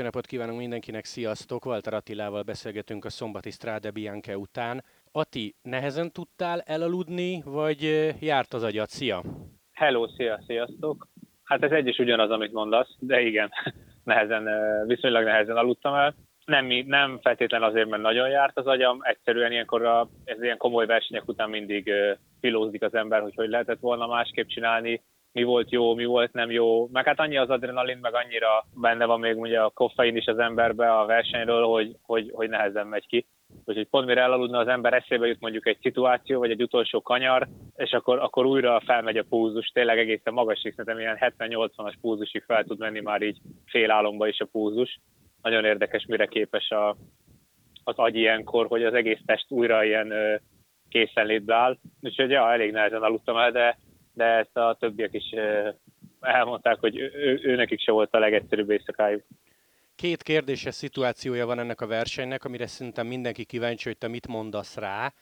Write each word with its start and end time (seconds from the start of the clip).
Szép 0.00 0.12
napot 0.12 0.26
kívánunk 0.26 0.58
mindenkinek, 0.58 1.04
sziasztok! 1.04 1.64
Walter 1.64 1.94
Attilával 1.94 2.42
beszélgetünk 2.42 3.04
a 3.04 3.10
szombati 3.10 3.50
Strade 3.50 3.90
Bianche 3.90 4.38
után. 4.38 4.84
Ati, 5.12 5.54
nehezen 5.62 6.12
tudtál 6.12 6.60
elaludni, 6.60 7.42
vagy 7.44 7.82
járt 8.20 8.54
az 8.54 8.62
agyat? 8.62 8.88
Szia! 8.88 9.22
Hello, 9.72 10.08
szia, 10.08 10.40
sziasztok! 10.46 11.08
Hát 11.44 11.62
ez 11.62 11.70
egy 11.70 11.86
is 11.86 11.98
ugyanaz, 11.98 12.30
amit 12.30 12.52
mondasz, 12.52 12.96
de 12.98 13.20
igen, 13.20 13.50
nehezen, 14.04 14.48
viszonylag 14.86 15.24
nehezen 15.24 15.56
aludtam 15.56 15.94
el. 15.94 16.14
Nem, 16.44 16.66
nem 16.86 17.18
feltétlenül 17.22 17.66
azért, 17.66 17.88
mert 17.88 18.02
nagyon 18.02 18.28
járt 18.28 18.58
az 18.58 18.66
agyam, 18.66 18.98
egyszerűen 19.02 19.52
ilyenkor 19.52 19.84
a, 19.84 20.08
ez 20.24 20.42
ilyen 20.42 20.56
komoly 20.56 20.86
versenyek 20.86 21.28
után 21.28 21.50
mindig 21.50 21.92
filózik 22.40 22.82
az 22.82 22.94
ember, 22.94 23.20
hogy 23.22 23.34
hogy 23.34 23.48
lehetett 23.48 23.80
volna 23.80 24.06
másképp 24.06 24.46
csinálni, 24.46 25.02
mi 25.32 25.42
volt 25.42 25.70
jó, 25.70 25.94
mi 25.94 26.04
volt 26.04 26.32
nem 26.32 26.50
jó, 26.50 26.88
meg 26.92 27.04
hát 27.04 27.20
annyi 27.20 27.36
az 27.36 27.50
adrenalin, 27.50 27.98
meg 27.98 28.14
annyira 28.14 28.64
benne 28.74 29.04
van 29.04 29.20
még 29.20 29.38
ugye 29.38 29.60
a 29.60 29.70
koffein 29.70 30.16
is 30.16 30.26
az 30.26 30.38
emberbe 30.38 30.98
a 30.98 31.06
versenyről, 31.06 31.64
hogy, 31.64 31.96
hogy, 32.02 32.30
hogy 32.34 32.48
nehezen 32.48 32.86
megy 32.86 33.06
ki. 33.06 33.26
Úgyhogy 33.64 33.88
pont 33.88 34.06
mire 34.06 34.20
elaludna 34.20 34.58
az 34.58 34.68
ember 34.68 34.92
eszébe 34.92 35.26
jut 35.26 35.40
mondjuk 35.40 35.66
egy 35.66 35.78
szituáció, 35.80 36.38
vagy 36.38 36.50
egy 36.50 36.62
utolsó 36.62 37.02
kanyar, 37.02 37.48
és 37.76 37.90
akkor, 37.90 38.18
akkor 38.18 38.46
újra 38.46 38.82
felmegy 38.84 39.16
a 39.16 39.24
púzus, 39.28 39.66
tényleg 39.66 39.98
egészen 39.98 40.32
magasig, 40.32 40.74
szerintem 40.76 40.98
ilyen 40.98 41.18
70-80-as 41.38 41.94
púzusig 42.00 42.42
fel 42.46 42.64
tud 42.64 42.78
menni 42.78 43.00
már 43.00 43.22
így 43.22 43.38
fél 43.66 43.90
álomba 43.90 44.28
is 44.28 44.40
a 44.40 44.48
púzus. 44.52 45.00
Nagyon 45.42 45.64
érdekes, 45.64 46.06
mire 46.06 46.26
képes 46.26 46.70
a, 46.70 46.96
az 47.84 47.96
agy 47.96 48.16
ilyenkor, 48.16 48.66
hogy 48.66 48.84
az 48.84 48.94
egész 48.94 49.20
test 49.26 49.50
újra 49.50 49.84
ilyen 49.84 50.12
készenlétbe 50.88 51.54
áll. 51.54 51.76
Úgyhogy 52.00 52.30
ja, 52.30 52.52
elég 52.52 52.72
nehezen 52.72 53.02
aludtam 53.02 53.36
el, 53.36 53.50
de 53.50 53.78
de 54.20 54.26
ezt 54.26 54.56
a 54.56 54.76
többiek 54.80 55.12
is 55.12 55.34
elmondták, 56.20 56.78
hogy 56.80 56.98
ő, 56.98 57.40
ő 57.42 57.54
nekik 57.54 57.80
se 57.80 57.92
volt 57.92 58.14
a 58.14 58.18
legegyszerűbb 58.18 58.70
éjszakájuk. 58.70 59.22
Két 59.96 60.22
kérdéses 60.22 60.74
szituációja 60.74 61.46
van 61.46 61.58
ennek 61.58 61.80
a 61.80 61.86
versenynek, 61.86 62.44
amire 62.44 62.66
szerintem 62.66 63.06
mindenki 63.06 63.44
kíváncsi, 63.44 63.88
hogy 63.88 63.98
te 63.98 64.08
mit 64.08 64.26
mondasz 64.26 64.76
rá. 64.76 65.12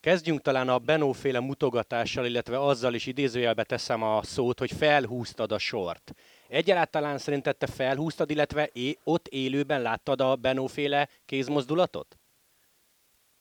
Kezdjünk 0.00 0.40
talán 0.40 0.68
a 0.68 0.78
Benó 0.78 1.12
féle 1.12 1.40
mutogatással, 1.40 2.26
illetve 2.26 2.58
azzal 2.58 2.94
is 2.94 3.06
idézőjelbe 3.06 3.64
teszem 3.64 4.02
a 4.02 4.22
szót, 4.22 4.58
hogy 4.58 4.72
felhúztad 4.72 5.52
a 5.52 5.58
sort. 5.58 6.14
Egyáltalán 6.48 7.18
szerinted 7.18 7.56
te 7.56 7.66
felhúztad, 7.66 8.30
illetve 8.30 8.68
é- 8.72 8.98
ott 9.04 9.26
élőben 9.26 9.82
láttad 9.82 10.20
a 10.20 10.36
Benó 10.36 10.66
féle 10.66 11.08
kézmozdulatot? 11.26 12.16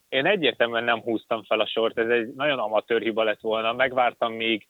Én 0.10 0.26
egyértelműen 0.26 0.84
nem 0.84 1.02
húztam 1.02 1.44
fel 1.44 1.60
a 1.60 1.68
sort, 1.68 1.98
ez 1.98 2.10
egy 2.10 2.34
nagyon 2.34 2.60
amatőr 2.60 3.02
hiba 3.02 3.24
lett 3.24 3.40
volna. 3.40 3.74
Megvártam, 3.74 4.34
míg, 4.34 4.68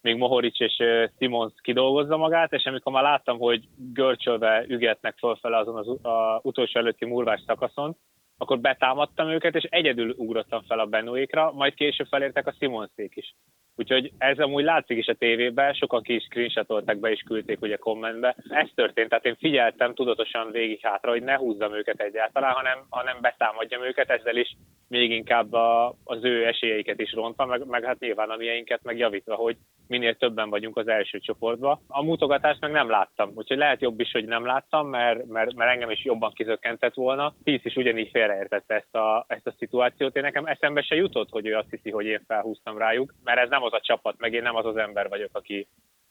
míg 0.00 0.16
Mohorics 0.16 0.60
és 0.60 0.82
Simons 1.18 1.52
kidolgozza 1.62 2.16
magát, 2.16 2.52
és 2.52 2.64
amikor 2.64 2.92
már 2.92 3.02
láttam, 3.02 3.38
hogy 3.38 3.64
görcsölve 3.76 4.64
ügetnek 4.68 5.18
fölfele 5.18 5.56
azon 5.56 5.76
az 5.76 6.04
a 6.04 6.40
utolsó 6.42 6.80
előtti 6.80 7.04
murvás 7.04 7.42
szakaszon, 7.46 7.96
akkor 8.36 8.60
betámadtam 8.60 9.28
őket, 9.28 9.54
és 9.54 9.62
egyedül 9.62 10.14
ugrottam 10.16 10.62
fel 10.62 10.78
a 10.78 10.86
Benóékra, 10.86 11.52
majd 11.52 11.74
később 11.74 12.06
felértek 12.06 12.46
a 12.46 12.54
Simonszék 12.58 13.16
is. 13.16 13.34
Úgyhogy 13.78 14.12
ez 14.18 14.38
amúgy 14.38 14.64
látszik 14.64 14.98
is 14.98 15.06
a 15.06 15.14
tévében, 15.14 15.72
sokan 15.72 16.02
ki 16.02 16.14
is 16.14 16.22
screenshotolták 16.22 16.98
be 16.98 17.10
és 17.10 17.22
küldték 17.26 17.60
ugye 17.60 17.76
kommentbe. 17.76 18.36
Ez 18.48 18.68
történt, 18.74 19.08
tehát 19.08 19.24
én 19.24 19.36
figyeltem 19.36 19.94
tudatosan 19.94 20.50
végig 20.50 20.80
hátra, 20.82 21.10
hogy 21.10 21.22
ne 21.22 21.36
húzzam 21.36 21.74
őket 21.74 22.00
egyáltalán, 22.00 22.52
hanem, 22.52 22.78
hanem 22.90 23.20
betámadjam 23.20 23.82
őket, 23.82 24.10
ezzel 24.10 24.36
is 24.36 24.56
még 24.88 25.10
inkább 25.10 25.52
a, 25.52 25.94
az 26.04 26.24
ő 26.24 26.46
esélyeiket 26.46 27.00
is 27.00 27.12
rontva, 27.12 27.46
meg, 27.46 27.66
meg 27.66 27.84
hát 27.84 27.98
nyilván 27.98 28.30
a 28.30 28.36
mieinket 28.36 28.82
meg 28.82 28.98
javítva, 28.98 29.34
hogy 29.34 29.56
minél 29.88 30.14
többen 30.14 30.50
vagyunk 30.50 30.76
az 30.76 30.88
első 30.88 31.18
csoportba. 31.18 31.80
A 31.88 32.02
mutogatást 32.02 32.60
meg 32.60 32.70
nem 32.70 32.90
láttam, 32.90 33.32
úgyhogy 33.34 33.56
lehet 33.56 33.80
jobb 33.80 34.00
is, 34.00 34.12
hogy 34.12 34.24
nem 34.24 34.46
láttam, 34.46 34.88
mert, 34.88 35.26
mert, 35.26 35.54
mert 35.54 35.70
engem 35.70 35.90
is 35.90 36.04
jobban 36.04 36.32
kizökkentett 36.32 36.94
volna. 36.94 37.34
Tíz 37.44 37.60
is 37.62 37.76
ugyanígy 37.76 38.10
félreértette 38.12 38.74
ezt 38.74 38.94
a, 38.94 39.24
ezt 39.28 39.46
a 39.46 39.54
szituációt. 39.58 40.16
Én 40.16 40.22
nekem 40.22 40.46
eszembe 40.46 40.82
se 40.82 40.94
jutott, 40.94 41.30
hogy 41.30 41.46
ő 41.46 41.54
azt 41.54 41.70
hiszi, 41.70 41.90
hogy 41.90 42.06
én 42.06 42.24
felhúztam 42.26 42.78
rájuk, 42.78 43.14
mert 43.24 43.38
ez 43.38 43.48
nem 43.48 43.62
az 43.72 43.80
a 43.80 43.84
csapat, 43.84 44.18
meg 44.18 44.32
én 44.32 44.42
nem 44.42 44.56
az 44.56 44.66
az 44.66 44.76
ember 44.76 45.08
vagyok, 45.08 45.30
aki, 45.32 45.68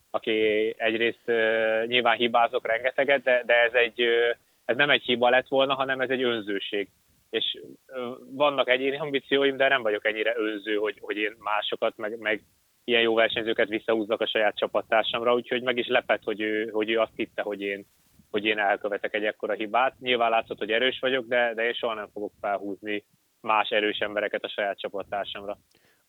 aki 0.09 0.31
egyrészt 0.77 1.25
nyilván 1.85 2.17
hibázok 2.17 2.67
rengeteget, 2.67 3.23
de, 3.23 3.43
de 3.45 3.53
ez, 3.53 3.73
egy, 3.73 4.01
ez 4.65 4.75
nem 4.75 4.89
egy 4.89 5.03
hiba 5.03 5.29
lett 5.29 5.47
volna, 5.47 5.73
hanem 5.73 6.01
ez 6.01 6.09
egy 6.09 6.23
önzőség 6.23 6.89
és 7.29 7.59
vannak 8.31 8.69
egyéni 8.69 8.97
ambícióim, 8.97 9.57
de 9.57 9.67
nem 9.67 9.81
vagyok 9.81 10.05
ennyire 10.05 10.33
önző, 10.37 10.75
hogy, 10.75 10.97
hogy 11.01 11.17
én 11.17 11.35
másokat, 11.39 11.97
meg, 11.97 12.19
meg 12.19 12.41
ilyen 12.83 13.01
jó 13.01 13.13
versenyzőket 13.13 13.67
visszahúzzak 13.67 14.21
a 14.21 14.27
saját 14.27 14.57
csapattársamra, 14.57 15.33
úgyhogy 15.33 15.61
meg 15.61 15.77
is 15.77 15.87
lepett, 15.87 16.23
hogy 16.23 16.41
ő, 16.41 16.69
hogy 16.69 16.89
ő 16.89 16.99
azt 16.99 17.15
hitte, 17.15 17.41
hogy 17.41 17.61
én, 17.61 17.85
hogy 18.31 18.45
én 18.45 18.57
elkövetek 18.57 19.13
egy 19.13 19.25
ekkora 19.25 19.53
hibát. 19.53 19.99
Nyilván 19.99 20.29
látszott, 20.29 20.57
hogy 20.57 20.71
erős 20.71 20.99
vagyok, 20.99 21.27
de, 21.27 21.53
de 21.53 21.65
én 21.65 21.73
soha 21.73 21.93
nem 21.93 22.09
fogok 22.13 22.31
felhúzni 22.41 23.05
más 23.41 23.69
erős 23.69 23.97
embereket 23.97 24.43
a 24.43 24.49
saját 24.49 24.79
csapattársamra. 24.79 25.57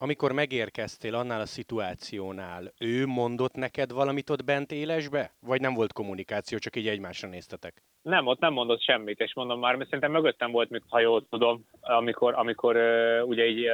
Amikor 0.00 0.32
megérkeztél 0.32 1.14
annál 1.14 1.41
a 1.41 1.47
szituációnál, 1.47 2.72
ő 2.78 3.06
mondott 3.06 3.54
neked 3.54 3.92
valamit 3.92 4.31
ott 4.31 4.44
bent 4.44 4.72
élesbe? 4.72 5.31
Vagy 5.41 5.60
nem 5.60 5.75
volt 5.75 5.92
kommunikáció, 5.92 6.59
csak 6.59 6.76
így 6.76 6.88
egymásra 6.88 7.28
néztetek? 7.28 7.82
Nem, 8.03 8.26
ott 8.26 8.41
nem 8.41 8.53
mondott 8.53 8.82
semmit, 8.82 9.20
és 9.20 9.34
mondom 9.34 9.60
már, 9.60 9.75
mert 9.75 9.84
szerintem 9.84 10.12
mögöttem 10.12 10.50
volt, 10.50 10.70
ha 10.88 11.00
jól 11.00 11.26
tudom, 11.28 11.64
amikor, 11.81 12.34
amikor 12.34 12.76
ugye 13.25 13.47
így 13.47 13.66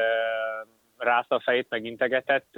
rázta 0.97 1.35
a 1.35 1.41
fejét, 1.41 1.67
meg 1.69 1.85
integetett, 1.85 2.49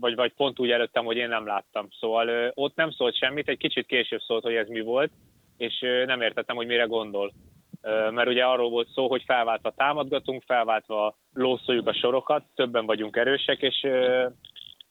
vagy, 0.00 0.14
vagy 0.14 0.32
pont 0.32 0.58
úgy 0.58 0.70
előttem, 0.70 1.04
hogy 1.04 1.16
én 1.16 1.28
nem 1.28 1.46
láttam. 1.46 1.88
Szóval 2.00 2.50
ott 2.54 2.76
nem 2.76 2.90
szólt 2.90 3.16
semmit, 3.16 3.48
egy 3.48 3.58
kicsit 3.58 3.86
később 3.86 4.20
szólt, 4.20 4.42
hogy 4.42 4.54
ez 4.54 4.68
mi 4.68 4.80
volt, 4.80 5.12
és 5.56 5.80
nem 6.06 6.20
értettem, 6.20 6.56
hogy 6.56 6.66
mire 6.66 6.84
gondol 6.84 7.32
mert 8.10 8.28
ugye 8.28 8.44
arról 8.44 8.70
volt 8.70 8.88
szó, 8.88 9.08
hogy 9.08 9.22
felváltva 9.26 9.70
támadgatunk, 9.70 10.42
felváltva 10.46 11.16
lószoljuk 11.32 11.86
a 11.86 11.94
sorokat, 11.94 12.44
többen 12.54 12.86
vagyunk 12.86 13.16
erősek, 13.16 13.62
és 13.62 13.86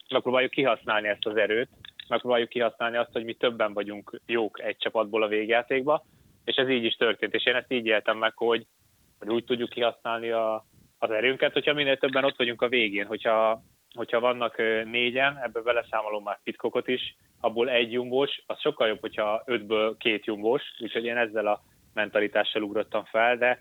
megpróbáljuk 0.09 0.51
kihasználni 0.51 1.07
ezt 1.07 1.25
az 1.25 1.35
erőt, 1.35 1.69
megpróbáljuk 2.07 2.49
kihasználni 2.49 2.97
azt, 2.97 3.11
hogy 3.11 3.23
mi 3.23 3.33
többen 3.33 3.73
vagyunk 3.73 4.21
jók 4.25 4.61
egy 4.61 4.77
csapatból 4.77 5.23
a 5.23 5.27
végjátékba, 5.27 6.03
és 6.45 6.55
ez 6.55 6.69
így 6.69 6.83
is 6.83 6.95
történt, 6.95 7.33
és 7.33 7.45
én 7.45 7.55
ezt 7.55 7.71
így 7.71 7.85
éltem 7.85 8.17
meg, 8.17 8.33
hogy, 8.35 8.65
hogy 9.19 9.29
úgy 9.29 9.43
tudjuk 9.43 9.69
kihasználni 9.69 10.29
a, 10.29 10.65
az 10.99 11.11
erőnket, 11.11 11.53
hogyha 11.53 11.73
minél 11.73 11.97
többen 11.97 12.23
ott 12.23 12.37
vagyunk 12.37 12.61
a 12.61 12.67
végén, 12.67 13.05
hogyha, 13.05 13.61
hogyha 13.95 14.19
vannak 14.19 14.57
négyen, 14.83 15.39
ebből 15.43 15.63
beleszámolom 15.63 16.23
már 16.23 16.39
pitkokot 16.43 16.87
is, 16.87 17.15
abból 17.39 17.69
egy 17.69 17.91
jumbós, 17.91 18.43
az 18.45 18.59
sokkal 18.59 18.87
jobb, 18.87 18.99
hogyha 18.99 19.43
ötből 19.45 19.97
két 19.97 20.25
jumbós, 20.25 20.61
úgyhogy 20.79 21.05
én 21.05 21.17
ezzel 21.17 21.47
a 21.47 21.61
mentalitással 21.97 22.61
ugrottam 22.61 23.03
fel, 23.03 23.37
de 23.37 23.59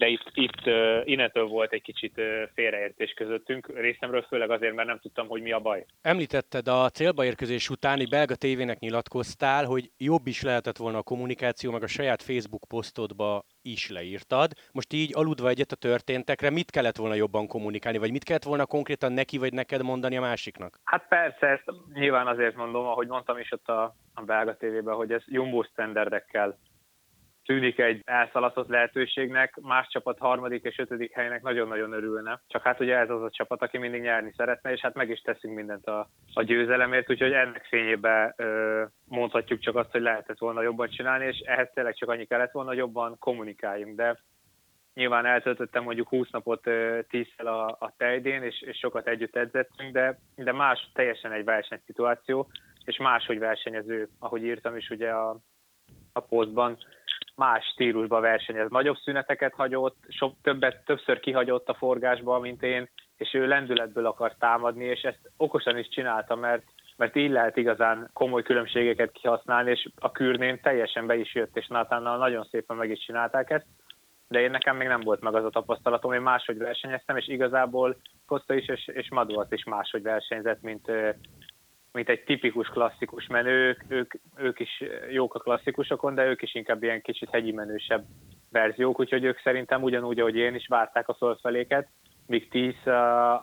de 0.00 0.06
itt, 0.06 0.30
itt 0.32 0.66
innentől 1.04 1.46
volt 1.46 1.72
egy 1.72 1.82
kicsit 1.82 2.20
félreértés 2.54 3.12
közöttünk, 3.12 3.78
részemről 3.78 4.22
főleg 4.22 4.50
azért, 4.50 4.74
mert 4.74 4.88
nem 4.88 4.98
tudtam, 4.98 5.28
hogy 5.28 5.42
mi 5.42 5.52
a 5.52 5.58
baj. 5.58 5.84
Említetted 6.02 6.68
a 6.68 6.88
célba 6.88 7.24
érkezés 7.24 7.68
utáni 7.68 8.06
belga 8.06 8.34
tévének 8.34 8.78
nyilatkoztál, 8.78 9.64
hogy 9.64 9.90
jobb 9.96 10.26
is 10.26 10.42
lehetett 10.42 10.76
volna 10.76 10.98
a 10.98 11.02
kommunikáció, 11.02 11.70
meg 11.70 11.82
a 11.82 11.86
saját 11.86 12.22
Facebook 12.22 12.64
posztodba 12.68 13.44
is 13.62 13.90
leírtad. 13.90 14.50
Most 14.72 14.92
így 14.92 15.10
aludva 15.14 15.48
egyet 15.48 15.72
a 15.72 15.76
történtekre, 15.76 16.50
mit 16.50 16.70
kellett 16.70 16.96
volna 16.96 17.14
jobban 17.14 17.46
kommunikálni, 17.46 17.98
vagy 17.98 18.10
mit 18.12 18.24
kellett 18.24 18.42
volna 18.42 18.66
konkrétan 18.66 19.12
neki 19.12 19.38
vagy 19.38 19.52
neked 19.52 19.82
mondani 19.82 20.16
a 20.16 20.20
másiknak? 20.20 20.80
Hát 20.84 21.08
persze, 21.08 21.46
ezt 21.46 21.64
nyilván 21.92 22.26
azért 22.26 22.56
mondom, 22.56 22.86
ahogy 22.86 23.06
mondtam 23.06 23.38
is 23.38 23.52
ott 23.52 23.68
a, 23.68 23.94
a 24.14 24.22
belga 24.22 24.56
tévében, 24.56 24.94
hogy 24.94 25.12
ez 25.12 25.22
jumbo 25.26 25.62
standardekkel 25.62 26.58
tűnik 27.50 27.78
egy 27.78 28.02
elszalasztott 28.04 28.68
lehetőségnek, 28.68 29.56
más 29.60 29.86
csapat 29.88 30.18
harmadik 30.18 30.64
és 30.64 30.78
ötödik 30.78 31.12
helynek 31.12 31.42
nagyon-nagyon 31.42 31.92
örülne. 31.92 32.40
Csak 32.46 32.62
hát 32.62 32.80
ugye 32.80 32.96
ez 32.96 33.10
az 33.10 33.22
a 33.22 33.30
csapat, 33.30 33.62
aki 33.62 33.78
mindig 33.78 34.00
nyerni 34.00 34.32
szeretne, 34.36 34.72
és 34.72 34.80
hát 34.80 34.94
meg 34.94 35.10
is 35.10 35.20
teszünk 35.20 35.54
mindent 35.54 35.86
a, 35.86 36.08
a 36.34 36.42
győzelemért, 36.42 37.10
úgyhogy 37.10 37.32
ennek 37.32 37.64
fényében 37.64 38.34
ö, 38.36 38.84
mondhatjuk 39.08 39.60
csak 39.60 39.76
azt, 39.76 39.90
hogy 39.90 40.00
lehetett 40.00 40.38
volna 40.38 40.62
jobban 40.62 40.88
csinálni, 40.88 41.26
és 41.26 41.38
ehhez 41.38 41.68
tényleg 41.74 41.94
csak 41.94 42.08
annyi 42.08 42.24
kellett 42.24 42.52
volna, 42.52 42.68
hogy 42.68 42.78
jobban 42.78 43.18
kommunikáljunk. 43.18 43.96
De 43.96 44.18
nyilván 44.94 45.26
eltöltöttem 45.26 45.82
mondjuk 45.82 46.08
20 46.08 46.30
napot 46.30 46.68
tízszel 47.08 47.46
a, 47.46 47.66
a 47.66 47.94
tejdén, 47.96 48.42
és, 48.42 48.60
és 48.60 48.78
sokat 48.78 49.06
együtt 49.06 49.36
edzettünk, 49.36 49.92
de, 49.92 50.18
de 50.34 50.52
más 50.52 50.90
teljesen 50.94 51.32
egy 51.32 51.44
versenyszituáció, 51.44 52.50
és 52.84 52.96
máshogy 52.96 53.38
versenyező, 53.38 54.08
ahogy 54.18 54.42
írtam 54.42 54.76
is 54.76 54.90
ugye 54.90 55.10
a, 55.10 55.36
a 56.12 56.20
posztban, 56.20 56.78
más 57.40 57.64
stílusba 57.64 58.20
versenyez. 58.20 58.70
Nagyobb 58.70 58.96
szüneteket 58.96 59.54
hagyott, 59.54 59.96
sok, 60.08 60.34
többet, 60.42 60.84
többször 60.84 61.20
kihagyott 61.20 61.68
a 61.68 61.74
forgásba, 61.74 62.38
mint 62.38 62.62
én, 62.62 62.88
és 63.16 63.34
ő 63.34 63.46
lendületből 63.46 64.06
akar 64.06 64.34
támadni, 64.38 64.84
és 64.84 65.02
ezt 65.02 65.30
okosan 65.36 65.78
is 65.78 65.88
csinálta, 65.88 66.36
mert 66.36 66.62
mert 66.96 67.16
így 67.16 67.30
lehet 67.30 67.56
igazán 67.56 68.10
komoly 68.12 68.42
különbségeket 68.42 69.12
kihasználni, 69.12 69.70
és 69.70 69.88
a 69.96 70.10
kürnén 70.10 70.60
teljesen 70.60 71.06
be 71.06 71.16
is 71.16 71.34
jött, 71.34 71.56
és 71.56 71.66
Natánnal 71.66 72.18
nagyon 72.18 72.44
szépen 72.50 72.76
meg 72.76 72.90
is 72.90 73.04
csinálták 73.04 73.50
ezt, 73.50 73.66
de 74.28 74.40
én 74.40 74.50
nekem 74.50 74.76
még 74.76 74.88
nem 74.88 75.00
volt 75.00 75.20
meg 75.20 75.34
az 75.34 75.44
a 75.44 75.50
tapasztalatom, 75.50 76.12
én 76.12 76.20
máshogy 76.20 76.58
versenyeztem, 76.58 77.16
és 77.16 77.28
igazából 77.28 77.96
Kosta 78.26 78.54
is 78.54 78.68
és, 78.68 78.88
és 78.88 79.10
Maduat 79.10 79.52
is 79.52 79.64
máshogy 79.64 80.02
versenyzett, 80.02 80.60
mint, 80.62 80.90
mint 81.92 82.08
egy 82.08 82.24
tipikus 82.24 82.68
klasszikus 82.68 83.26
menő, 83.26 83.66
ők, 83.66 83.82
ők, 83.88 84.14
ők 84.36 84.60
is 84.60 84.84
jók 85.10 85.34
a 85.34 85.38
klasszikusokon, 85.38 86.14
de 86.14 86.24
ők 86.24 86.42
is 86.42 86.54
inkább 86.54 86.82
ilyen 86.82 87.02
kicsit 87.02 87.30
hegyi 87.30 87.52
menősebb 87.52 88.04
verziók, 88.50 89.00
úgyhogy 89.00 89.24
ők 89.24 89.40
szerintem 89.40 89.82
ugyanúgy, 89.82 90.18
ahogy 90.18 90.36
én 90.36 90.54
is 90.54 90.66
várták 90.66 91.08
a 91.08 91.14
fölfeléket, 91.14 91.88
míg 92.26 92.48
10 92.48 92.74
uh, 92.84 92.94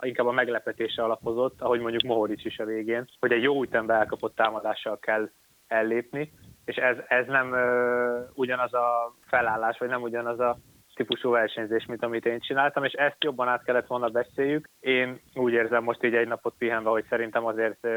inkább 0.01 0.25
a 0.25 0.31
meglepetésre 0.31 1.03
alapozott, 1.03 1.61
ahogy 1.61 1.79
mondjuk 1.79 2.03
Mohoric 2.03 2.45
is 2.45 2.59
a 2.59 2.65
végén, 2.65 3.05
hogy 3.19 3.31
egy 3.31 3.43
jó 3.43 3.63
ütembe 3.63 3.93
elkapott 3.93 4.35
támadással 4.35 4.99
kell 4.99 5.29
ellépni, 5.67 6.31
és 6.65 6.75
ez, 6.75 6.97
ez 7.07 7.27
nem 7.27 7.51
uh, 7.51 8.29
ugyanaz 8.33 8.73
a 8.73 9.15
felállás, 9.27 9.77
vagy 9.77 9.89
nem 9.89 10.01
ugyanaz 10.01 10.39
a 10.39 10.57
típusú 10.97 11.29
versenyzés, 11.29 11.85
mint 11.85 12.03
amit 12.03 12.25
én 12.25 12.39
csináltam, 12.39 12.83
és 12.83 12.91
ezt 12.91 13.23
jobban 13.23 13.47
át 13.47 13.63
kellett 13.63 13.87
volna 13.87 14.09
beszéljük. 14.09 14.69
Én 14.79 15.19
úgy 15.33 15.53
érzem 15.53 15.83
most 15.83 16.03
így 16.03 16.15
egy 16.15 16.27
napot 16.27 16.55
pihenve, 16.57 16.89
hogy 16.89 17.05
szerintem 17.09 17.45
azért 17.45 17.87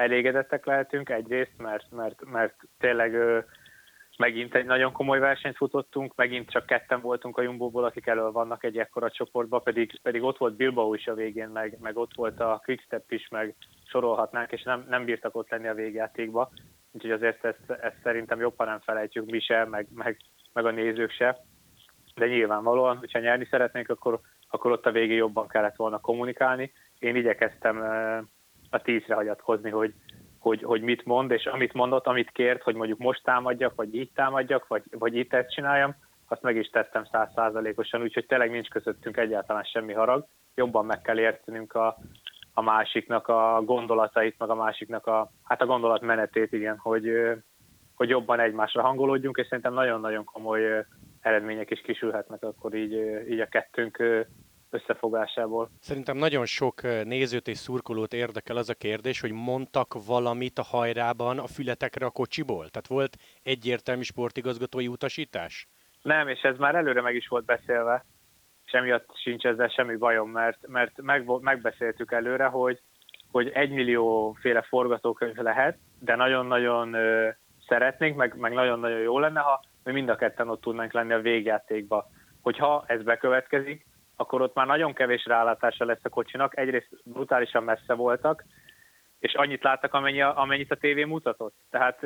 elégedettek 0.00 0.66
lehetünk 0.66 1.08
egyrészt, 1.08 1.58
mert, 1.58 1.90
mert, 1.90 2.24
mert 2.24 2.54
tényleg 2.78 3.16
megint 4.18 4.54
egy 4.54 4.64
nagyon 4.64 4.92
komoly 4.92 5.18
versenyt 5.18 5.56
futottunk, 5.56 6.14
megint 6.14 6.50
csak 6.50 6.66
ketten 6.66 7.00
voltunk 7.00 7.38
a 7.38 7.42
Jumbo-ból, 7.42 7.84
akik 7.84 8.06
elől 8.06 8.32
vannak 8.32 8.64
egy 8.64 8.78
ekkora 8.78 9.10
csoportba, 9.10 9.58
pedig, 9.58 10.00
pedig 10.02 10.22
ott 10.22 10.38
volt 10.38 10.56
Bilbao 10.56 10.94
is 10.94 11.06
a 11.06 11.14
végén, 11.14 11.48
meg, 11.48 11.76
meg 11.80 11.96
ott 11.96 12.14
volt 12.14 12.40
a 12.40 12.60
Quickstep 12.64 13.10
is, 13.12 13.28
meg 13.28 13.54
sorolhatnánk, 13.86 14.52
és 14.52 14.62
nem, 14.62 14.86
nem 14.88 15.04
bírtak 15.04 15.36
ott 15.36 15.50
lenni 15.50 15.68
a 15.68 15.74
végjátékba. 15.74 16.50
Úgyhogy 16.92 17.10
azért 17.10 17.44
ezt, 17.44 17.70
ezt 17.70 17.96
szerintem 18.02 18.40
jobban 18.40 18.66
nem 18.66 18.80
felejtjük 18.80 19.30
mi 19.30 19.40
se, 19.40 19.64
meg, 19.64 19.86
meg, 19.94 20.16
meg 20.52 20.64
a 20.64 20.70
nézők 20.70 21.10
se. 21.10 21.38
De 22.14 22.26
nyilvánvalóan, 22.26 22.96
hogyha 22.96 23.18
nyerni 23.18 23.46
szeretnénk, 23.50 23.88
akkor, 23.88 24.20
akkor 24.48 24.70
ott 24.70 24.86
a 24.86 24.92
végén 24.92 25.16
jobban 25.16 25.48
kellett 25.48 25.76
volna 25.76 26.00
kommunikálni. 26.00 26.72
Én 26.98 27.16
igyekeztem 27.16 27.82
a 28.70 28.82
tízre 28.82 29.14
hagyatkozni, 29.14 29.70
hogy, 29.70 29.94
hogy, 30.38 30.62
hogy 30.62 30.82
mit 30.82 31.04
mond, 31.04 31.30
és 31.30 31.44
amit 31.44 31.72
mondott, 31.72 32.06
amit 32.06 32.30
kért, 32.30 32.62
hogy 32.62 32.74
mondjuk 32.74 32.98
most 32.98 33.24
támadjak, 33.24 33.74
vagy 33.74 33.94
így 33.94 34.10
támadjak, 34.14 34.66
vagy, 34.66 34.82
vagy 34.90 35.16
itt 35.16 35.32
ezt 35.32 35.52
csináljam, 35.52 35.94
azt 36.28 36.42
meg 36.42 36.56
is 36.56 36.68
tettem 36.68 37.04
százszázalékosan, 37.04 38.02
úgyhogy 38.02 38.26
tényleg 38.26 38.50
nincs 38.50 38.68
közöttünk 38.68 39.16
egyáltalán 39.16 39.62
semmi 39.62 39.92
harag. 39.92 40.26
Jobban 40.54 40.86
meg 40.86 41.00
kell 41.00 41.18
értenünk 41.18 41.74
a, 41.74 41.96
a 42.54 42.62
másiknak 42.62 43.28
a 43.28 43.62
gondolatait, 43.64 44.38
meg 44.38 44.50
a 44.50 44.54
másiknak 44.54 45.06
a, 45.06 45.30
hát 45.44 45.62
a 45.62 45.66
gondolat 45.66 46.00
menetét, 46.00 46.52
igen, 46.52 46.76
hogy, 46.78 47.10
hogy 47.94 48.08
jobban 48.08 48.40
egymásra 48.40 48.82
hangolódjunk, 48.82 49.36
és 49.36 49.46
szerintem 49.46 49.72
nagyon-nagyon 49.72 50.24
komoly 50.24 50.84
eredmények 51.20 51.70
is 51.70 51.80
kisülhetnek 51.80 52.42
akkor 52.42 52.74
így, 52.74 52.92
így 53.28 53.40
a 53.40 53.46
kettőnk 53.46 54.26
összefogásából. 54.70 55.70
Szerintem 55.80 56.16
nagyon 56.16 56.46
sok 56.46 56.82
nézőt 56.82 57.48
és 57.48 57.58
szurkolót 57.58 58.12
érdekel 58.12 58.56
az 58.56 58.68
a 58.68 58.74
kérdés, 58.74 59.20
hogy 59.20 59.32
mondtak 59.32 60.06
valamit 60.06 60.58
a 60.58 60.62
hajrában 60.62 61.38
a 61.38 61.46
fületekre 61.46 62.06
a 62.06 62.10
kocsiból? 62.10 62.68
Tehát 62.68 62.86
volt 62.86 63.16
egyértelmű 63.42 64.02
sportigazgatói 64.02 64.88
utasítás? 64.88 65.68
Nem, 66.02 66.28
és 66.28 66.40
ez 66.40 66.56
már 66.56 66.74
előre 66.74 67.00
meg 67.00 67.14
is 67.14 67.28
volt 67.28 67.44
beszélve, 67.44 68.04
és 68.64 68.72
emiatt 68.72 69.06
sincs 69.14 69.44
ezzel 69.44 69.68
semmi 69.68 69.96
bajom, 69.96 70.30
mert, 70.30 70.66
mert 70.66 71.02
meg, 71.02 71.24
megbeszéltük 71.40 72.12
előre, 72.12 72.44
hogy, 72.44 72.80
hogy 73.30 73.48
egy 73.48 73.70
millió 73.70 74.36
féle 74.40 74.62
forgatókönyv 74.62 75.36
lehet, 75.36 75.78
de 75.98 76.16
nagyon-nagyon 76.16 76.94
ö, 76.94 77.28
szeretnénk, 77.66 78.16
meg, 78.16 78.36
meg 78.36 78.52
nagyon-nagyon 78.52 78.98
jó 78.98 79.18
lenne, 79.18 79.40
ha 79.40 79.64
mi 79.84 79.92
mind 79.92 80.08
a 80.08 80.16
ketten 80.16 80.48
ott 80.48 80.60
tudnánk 80.60 80.92
lenni 80.92 81.12
a 81.12 81.20
végjátékba. 81.20 82.06
Hogyha 82.40 82.84
ez 82.86 83.02
bekövetkezik, 83.02 83.86
akkor 84.20 84.42
ott 84.42 84.54
már 84.54 84.66
nagyon 84.66 84.92
kevés 84.92 85.24
rálátása 85.26 85.84
lesz 85.84 86.04
a 86.04 86.08
kocsinak. 86.08 86.58
Egyrészt 86.58 86.88
brutálisan 87.04 87.64
messze 87.64 87.94
voltak, 87.94 88.44
és 89.18 89.34
annyit 89.34 89.62
láttak, 89.62 89.94
amennyi, 89.94 90.20
amennyit 90.20 90.70
a 90.70 90.76
tévé 90.76 91.04
mutatott. 91.04 91.54
Tehát 91.70 92.02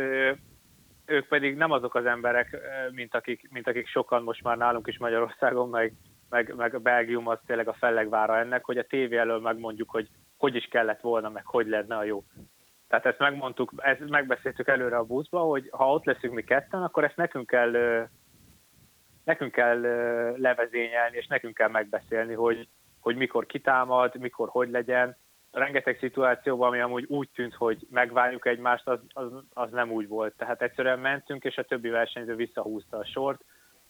ők 1.06 1.28
pedig 1.28 1.56
nem 1.56 1.70
azok 1.70 1.94
az 1.94 2.06
emberek, 2.06 2.56
mint 2.90 3.14
akik, 3.14 3.48
mint 3.50 3.68
akik 3.68 3.86
sokan 3.86 4.22
most 4.22 4.42
már 4.42 4.56
nálunk 4.56 4.86
is 4.86 4.98
Magyarországon, 4.98 5.68
meg, 5.68 5.92
meg, 6.28 6.54
meg 6.56 6.74
a 6.74 6.78
Belgium 6.78 7.28
az 7.28 7.38
tényleg 7.46 7.68
a 7.68 7.76
fellegvára 7.78 8.38
ennek, 8.38 8.64
hogy 8.64 8.78
a 8.78 8.86
tévé 8.86 9.16
elől 9.16 9.40
megmondjuk, 9.40 9.90
hogy 9.90 10.08
hogy 10.36 10.54
is 10.54 10.64
kellett 10.70 11.00
volna, 11.00 11.28
meg 11.28 11.46
hogy 11.46 11.66
lenne 11.66 11.96
a 11.96 12.04
jó. 12.04 12.24
Tehát 12.88 13.06
ezt 13.06 13.18
megmondtuk, 13.18 13.72
ezt 13.76 14.08
megbeszéltük 14.08 14.68
előre 14.68 14.96
a 14.96 15.04
buszba, 15.04 15.40
hogy 15.40 15.68
ha 15.70 15.92
ott 15.92 16.04
leszünk 16.04 16.34
mi 16.34 16.42
ketten, 16.42 16.82
akkor 16.82 17.04
ezt 17.04 17.16
nekünk 17.16 17.46
kell 17.46 18.06
nekünk 19.24 19.52
kell 19.52 19.80
levezényelni, 20.36 21.16
és 21.16 21.26
nekünk 21.26 21.54
kell 21.54 21.68
megbeszélni, 21.68 22.34
hogy, 22.34 22.68
hogy 23.00 23.16
mikor 23.16 23.46
kitámad, 23.46 24.16
mikor 24.18 24.48
hogy 24.48 24.70
legyen. 24.70 25.16
Rengeteg 25.50 25.98
szituációban, 25.98 26.68
ami 26.68 26.80
amúgy 26.80 27.04
úgy 27.08 27.28
tűnt, 27.34 27.54
hogy 27.54 27.86
megvárjuk 27.90 28.46
egymást, 28.46 28.88
az, 28.88 28.98
az, 29.08 29.32
az 29.52 29.70
nem 29.70 29.90
úgy 29.90 30.08
volt. 30.08 30.34
Tehát 30.36 30.62
egyszerűen 30.62 30.98
mentünk, 30.98 31.44
és 31.44 31.56
a 31.56 31.62
többi 31.62 31.88
versenyző 31.88 32.34
visszahúzta 32.34 32.96
a 32.96 33.04
sort, 33.04 33.44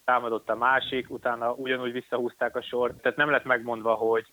támadott 0.04 0.50
a 0.50 0.56
másik, 0.56 1.10
utána 1.10 1.52
ugyanúgy 1.52 1.92
visszahúzták 1.92 2.56
a 2.56 2.62
sort. 2.62 3.00
Tehát 3.00 3.16
nem 3.16 3.30
lett 3.30 3.44
megmondva, 3.44 3.94
hogy, 3.94 4.26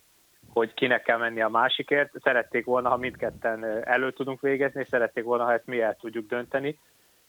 hogy 0.53 0.73
kinek 0.73 1.03
kell 1.03 1.17
menni 1.17 1.41
a 1.41 1.49
másikért. 1.49 2.11
Szerették 2.23 2.65
volna, 2.65 2.89
ha 2.89 2.97
mindketten 2.97 3.63
elő 3.83 4.11
tudunk 4.11 4.41
végezni, 4.41 4.81
és 4.81 4.87
szerették 4.87 5.23
volna, 5.23 5.43
ha 5.43 5.53
ezt 5.53 5.65
mi 5.65 5.81
el 5.81 5.95
tudjuk 5.95 6.27
dönteni 6.27 6.79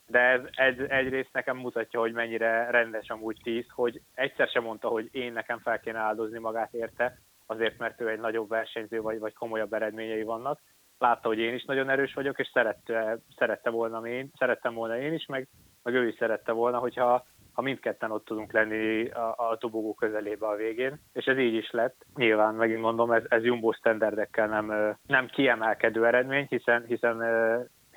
de 0.06 0.19
ez 0.19 0.40
egy, 0.50 0.81
egyrészt 0.81 1.32
nekem 1.32 1.56
mutatja, 1.56 2.00
hogy 2.00 2.12
mennyire 2.12 2.70
rendes 2.70 3.08
amúgy 3.08 3.37
tíz, 3.43 3.66
hogy 3.75 4.00
egyszer 4.14 4.49
sem 4.49 4.62
mondta, 4.62 4.88
hogy 4.88 5.08
én 5.12 5.32
nekem 5.32 5.58
fel 5.58 5.81
kéne 5.81 5.99
áldozni 5.99 6.38
magát 6.38 6.75
érte, 6.75 7.19
azért, 7.46 7.78
mert 7.78 8.00
ő 8.00 8.08
egy 8.08 8.20
nagyobb 8.20 8.49
versenyző, 8.49 9.00
vagy, 9.00 9.19
vagy 9.19 9.34
komolyabb 9.34 9.72
eredményei 9.72 10.22
vannak. 10.22 10.60
Látta, 10.99 11.28
hogy 11.28 11.38
én 11.38 11.54
is 11.54 11.64
nagyon 11.64 11.90
erős 11.90 12.14
vagyok, 12.14 12.38
és 12.38 12.50
szerette, 12.52 13.19
szerette 13.37 13.70
volna 13.70 14.06
én, 14.06 14.31
szerettem 14.38 14.75
volna 14.75 14.99
én 14.99 15.12
is, 15.12 15.26
meg, 15.26 15.49
meg 15.82 15.94
ő 15.94 16.08
is 16.08 16.14
szerette 16.19 16.52
volna, 16.52 16.78
hogyha 16.78 17.25
ha 17.52 17.62
mindketten 17.62 18.10
ott 18.10 18.25
tudunk 18.25 18.52
lenni 18.52 19.08
a, 19.08 19.34
a 19.37 19.56
tubogó 19.58 19.94
közelébe 19.94 20.46
a 20.46 20.56
végén, 20.56 21.00
és 21.12 21.25
ez 21.25 21.38
így 21.38 21.54
is 21.54 21.70
lett. 21.70 22.06
Nyilván, 22.14 22.54
megint 22.54 22.81
mondom, 22.81 23.10
ez, 23.10 23.22
ez 23.28 23.44
jumbo 23.44 23.72
standardekkel 23.72 24.46
nem, 24.46 24.96
nem 25.06 25.26
kiemelkedő 25.26 26.06
eredmény, 26.06 26.46
hiszen, 26.49 26.84
hiszen 26.87 27.22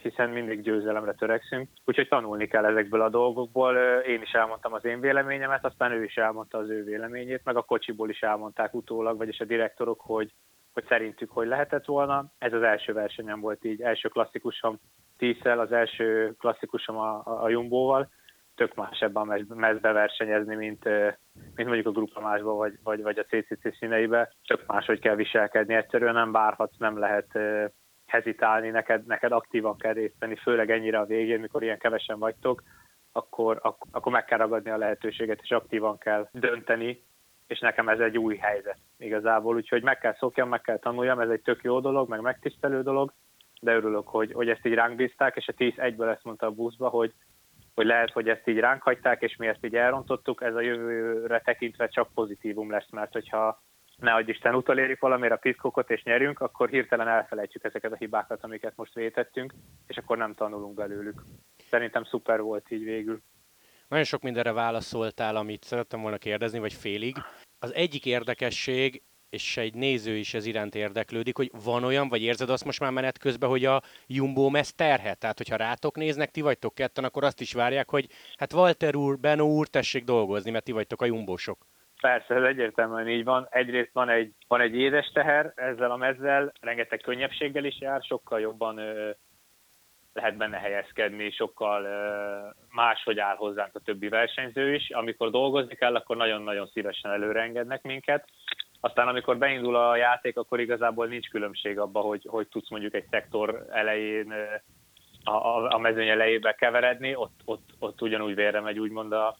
hiszen 0.09 0.29
mindig 0.29 0.61
győzelemre 0.61 1.13
törekszünk, 1.13 1.69
úgyhogy 1.85 2.07
tanulni 2.07 2.47
kell 2.47 2.65
ezekből 2.65 3.01
a 3.01 3.09
dolgokból. 3.09 3.75
Én 4.07 4.21
is 4.21 4.31
elmondtam 4.31 4.73
az 4.73 4.85
én 4.85 4.99
véleményemet, 4.99 5.65
aztán 5.65 5.91
ő 5.91 6.03
is 6.03 6.15
elmondta 6.15 6.57
az 6.57 6.69
ő 6.69 6.83
véleményét, 6.83 7.41
meg 7.43 7.55
a 7.55 7.61
kocsiból 7.61 8.09
is 8.09 8.21
elmondták 8.21 8.74
utólag, 8.74 9.17
vagyis 9.17 9.39
a 9.39 9.45
direktorok, 9.45 10.01
hogy, 10.01 10.31
hogy 10.74 10.85
szerintük 10.88 11.31
hogy 11.31 11.47
lehetett 11.47 11.85
volna. 11.85 12.31
Ez 12.38 12.53
az 12.53 12.62
első 12.62 12.93
versenyem 12.93 13.39
volt 13.39 13.65
így, 13.65 13.81
első 13.81 14.07
klasszikusom 14.09 14.79
tízszel, 15.17 15.59
az 15.59 15.71
első 15.71 16.35
klasszikusom 16.39 16.97
a, 16.97 17.21
a, 17.25 17.43
a 17.43 17.50
Jumbo-val, 17.50 18.09
tök 18.55 18.75
más 18.75 19.00
ebben 19.00 19.29
a 19.29 19.55
mezbe 19.55 19.91
versenyezni, 19.91 20.55
mint, 20.55 20.83
mint 21.55 21.67
mondjuk 21.67 21.88
a 21.88 21.91
grupamásba, 21.91 22.53
vagy, 22.53 22.74
vagy, 22.83 23.01
vagy 23.01 23.19
a 23.19 23.24
CCC 23.24 23.77
színeibe. 23.77 24.33
Tök 24.47 24.65
máshogy 24.65 25.00
kell 25.00 25.15
viselkedni, 25.15 25.74
egyszerűen 25.74 26.13
nem 26.13 26.31
bárhatsz, 26.31 26.77
nem 26.77 26.97
lehet 26.97 27.27
hezitálni, 28.15 28.69
neked, 28.69 29.05
neked 29.05 29.31
aktívan 29.31 29.77
kell 29.77 29.93
részt 29.93 30.15
venni, 30.19 30.36
főleg 30.36 30.72
ennyire 30.72 31.00
a 31.00 31.05
végén, 31.05 31.39
mikor 31.39 31.63
ilyen 31.63 31.77
kevesen 31.77 32.19
vagytok, 32.19 32.63
akkor, 33.12 33.60
ak- 33.62 33.88
akkor 33.91 34.12
meg 34.12 34.25
kell 34.25 34.38
ragadni 34.38 34.69
a 34.69 34.77
lehetőséget, 34.77 35.39
és 35.41 35.51
aktívan 35.51 35.98
kell 35.98 36.27
dönteni, 36.31 37.03
és 37.48 37.60
nekem 37.60 37.89
ez 37.89 38.00
egy 38.00 38.17
új 38.17 38.36
helyzet 38.36 38.77
igazából, 38.98 39.55
úgyhogy 39.55 39.84
meg 39.84 39.98
kell 39.98 40.15
szokjam, 40.15 40.50
meg 40.50 40.62
kell 40.62 40.77
tanuljam, 40.77 41.19
ez 41.19 41.29
egy 41.29 41.41
tök 41.41 41.63
jó 41.63 41.79
dolog, 41.79 42.10
meg 42.10 42.22
megtisztelő 42.22 42.81
dolog, 42.81 43.13
de 43.62 43.75
örülök, 43.75 44.07
hogy, 44.07 44.31
hogy 44.34 44.50
ezt 44.50 44.65
így 44.65 44.74
ránk 44.74 44.95
bízták, 44.95 45.36
és 45.36 45.48
a 45.48 45.53
10 45.53 45.74
egyből 45.75 46.10
ezt 46.10 46.24
mondta 46.24 46.45
a 46.45 46.51
buszba, 46.51 46.89
hogy, 46.89 47.13
hogy 47.75 47.86
lehet, 47.86 48.12
hogy 48.12 48.29
ezt 48.29 48.48
így 48.48 48.60
ránk 48.60 48.81
hagyták, 48.81 49.22
és 49.22 49.36
mi 49.36 49.48
ezt 49.48 49.65
így 49.65 49.75
elrontottuk, 49.75 50.41
ez 50.41 50.55
a 50.55 50.62
jövőre 50.62 51.39
tekintve 51.39 51.88
csak 51.88 52.13
pozitívum 52.13 52.72
lesz, 52.72 52.89
mert 52.91 53.13
hogyha 53.13 53.63
ne 53.97 54.13
adj 54.13 54.29
Isten 54.29 54.55
utolérjük 54.55 54.99
valamire 54.99 55.33
a 55.33 55.37
piszkokot 55.37 55.89
és 55.89 56.03
nyerünk, 56.03 56.39
akkor 56.39 56.69
hirtelen 56.69 57.07
elfelejtjük 57.07 57.63
ezeket 57.63 57.91
a 57.91 57.95
hibákat, 57.95 58.43
amiket 58.43 58.73
most 58.75 58.93
vétettünk, 58.93 59.53
és 59.87 59.97
akkor 59.97 60.17
nem 60.17 60.33
tanulunk 60.33 60.75
belőlük. 60.75 61.23
Szerintem 61.69 62.03
szuper 62.03 62.41
volt 62.41 62.71
így 62.71 62.83
végül. 62.83 63.21
Nagyon 63.87 64.05
sok 64.05 64.21
mindenre 64.21 64.51
válaszoltál, 64.51 65.35
amit 65.35 65.63
szerettem 65.63 66.01
volna 66.01 66.17
kérdezni, 66.17 66.59
vagy 66.59 66.73
félig. 66.73 67.15
Az 67.59 67.73
egyik 67.73 68.05
érdekesség, 68.05 69.01
és 69.29 69.57
egy 69.57 69.73
néző 69.73 70.15
is 70.15 70.33
ez 70.33 70.45
iránt 70.45 70.75
érdeklődik, 70.75 71.37
hogy 71.37 71.51
van 71.63 71.83
olyan, 71.83 72.09
vagy 72.09 72.21
érzed 72.21 72.49
azt 72.49 72.65
most 72.65 72.79
már 72.79 72.91
menet 72.91 73.17
közben, 73.17 73.49
hogy 73.49 73.65
a 73.65 73.81
Jumbo 74.07 74.49
mez 74.49 74.73
terhet? 74.73 75.17
Tehát, 75.17 75.37
hogyha 75.37 75.55
rátok 75.55 75.95
néznek, 75.95 76.31
ti 76.31 76.41
vagytok 76.41 76.75
ketten, 76.75 77.03
akkor 77.03 77.23
azt 77.23 77.41
is 77.41 77.53
várják, 77.53 77.89
hogy 77.89 78.07
hát 78.37 78.53
Walter 78.53 78.95
úr, 78.95 79.19
Benó 79.19 79.47
úr, 79.47 79.67
tessék 79.67 80.03
dolgozni, 80.03 80.51
mert 80.51 80.63
ti 80.63 80.71
vagytok 80.71 81.01
a 81.01 81.05
Jumbósok. 81.05 81.65
Persze, 82.01 82.35
ez 82.35 82.43
egyértelműen 82.43 83.09
így 83.09 83.23
van. 83.23 83.47
Egyrészt 83.49 83.93
van 83.93 84.09
egy, 84.09 84.33
van 84.47 84.61
egy 84.61 84.75
édes 84.75 85.11
teher 85.13 85.53
ezzel 85.55 85.91
a 85.91 85.95
mezzel, 85.95 86.51
rengeteg 86.61 86.99
könnyebbséggel 86.99 87.63
is 87.63 87.79
jár, 87.79 88.01
sokkal 88.01 88.39
jobban 88.39 88.77
ö, 88.77 89.09
lehet 90.13 90.37
benne 90.37 90.57
helyezkedni, 90.57 91.31
sokkal 91.31 91.83
ö, 91.83 92.49
máshogy 92.69 93.19
áll 93.19 93.35
hozzánk 93.35 93.75
a 93.75 93.79
többi 93.79 94.09
versenyző 94.09 94.73
is. 94.73 94.89
Amikor 94.89 95.29
dolgozni 95.29 95.75
kell, 95.75 95.95
akkor 95.95 96.17
nagyon-nagyon 96.17 96.67
szívesen 96.67 97.11
előre 97.11 97.41
engednek 97.41 97.81
minket. 97.81 98.29
aztán 98.79 99.07
amikor 99.07 99.37
beindul 99.37 99.75
a 99.75 99.95
játék, 99.95 100.37
akkor 100.37 100.59
igazából 100.59 101.07
nincs 101.07 101.29
különbség 101.29 101.79
abban, 101.79 102.03
hogy, 102.03 102.25
hogy 102.27 102.47
tudsz 102.47 102.69
mondjuk 102.69 102.93
egy 102.93 103.07
szektor 103.09 103.65
elején 103.71 104.33
a, 105.23 105.31
a, 105.31 105.73
a 105.73 105.77
mezőny 105.77 106.07
elejébe 106.07 106.55
keveredni, 106.55 107.15
ott, 107.15 107.39
ott, 107.45 107.69
ott 107.79 108.01
ugyanúgy 108.01 108.35
vérre 108.35 108.59
megy 108.59 108.79
úgymond 108.79 109.11
a, 109.11 109.37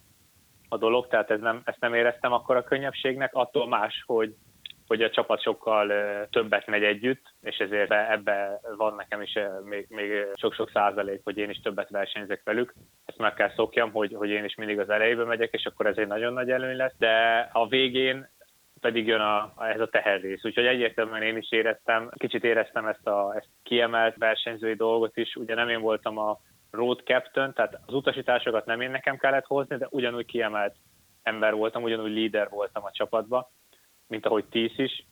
a 0.69 0.77
dolog, 0.77 1.07
tehát 1.07 1.31
ez 1.31 1.39
nem, 1.39 1.62
ezt 1.65 1.79
nem 1.79 1.93
éreztem 1.93 2.34
akkor 2.34 2.55
a 2.55 2.63
könnyebbségnek, 2.63 3.34
attól 3.34 3.67
más, 3.67 4.03
hogy, 4.05 4.36
hogy 4.88 5.01
a 5.01 5.10
csapat 5.10 5.41
sokkal 5.41 5.93
többet 6.29 6.67
megy 6.67 6.84
együtt, 6.84 7.34
és 7.41 7.57
ezért 7.57 7.91
ebbe 7.91 8.60
van 8.77 8.95
nekem 8.95 9.22
is 9.22 9.38
még, 9.63 9.86
még 9.89 10.12
sok-sok 10.36 10.69
százalék, 10.69 11.22
hogy 11.24 11.38
én 11.38 11.50
is 11.50 11.60
többet 11.60 11.89
versenyzek 11.89 12.41
velük. 12.43 12.74
Ezt 13.05 13.17
meg 13.17 13.34
kell 13.34 13.51
szokjam, 13.55 13.91
hogy, 13.91 14.13
hogy 14.13 14.29
én 14.29 14.43
is 14.43 14.55
mindig 14.55 14.79
az 14.79 14.89
elejébe 14.89 15.24
megyek, 15.24 15.53
és 15.53 15.65
akkor 15.65 15.86
ez 15.86 15.98
egy 15.98 16.07
nagyon 16.07 16.34
nagy 16.34 16.50
előny 16.51 16.75
lesz. 16.75 16.95
De 16.98 17.50
a 17.51 17.67
végén 17.67 18.27
pedig 18.86 19.07
jön 19.07 19.19
a, 19.19 19.53
ez 19.60 19.79
a 19.79 19.89
teherrész. 19.89 20.45
Úgyhogy 20.45 20.65
egyértelműen 20.65 21.22
én 21.22 21.38
is 21.38 21.51
éreztem, 21.51 22.10
kicsit 22.17 22.43
éreztem 22.43 22.86
ezt 22.86 23.07
a 23.07 23.34
ezt 23.36 23.50
kiemelt 23.63 24.15
versenyzői 24.17 24.74
dolgot 24.74 25.17
is. 25.17 25.36
Ugye 25.36 25.55
nem 25.55 25.69
én 25.69 25.81
voltam 25.81 26.17
a 26.17 26.39
road 26.75 27.01
captain, 27.03 27.53
tehát 27.53 27.79
az 27.86 27.94
utasításokat 27.94 28.65
nem 28.65 28.82
én 28.82 28.91
nekem 28.91 29.17
kellett 29.17 29.46
hozni, 29.46 29.77
de 29.77 29.88
ugyanúgy 29.89 30.25
kiemelt 30.25 30.75
ember 31.24 31.53
voltam, 31.53 31.84
ugyanúgy 31.84 32.12
líder 32.12 32.50
voltam 32.50 32.84
a 32.84 32.91
csapatba, 32.91 33.51
mint 34.08 34.25
ahogy 34.25 34.46
tíz 34.46 34.72
is, 34.75 35.05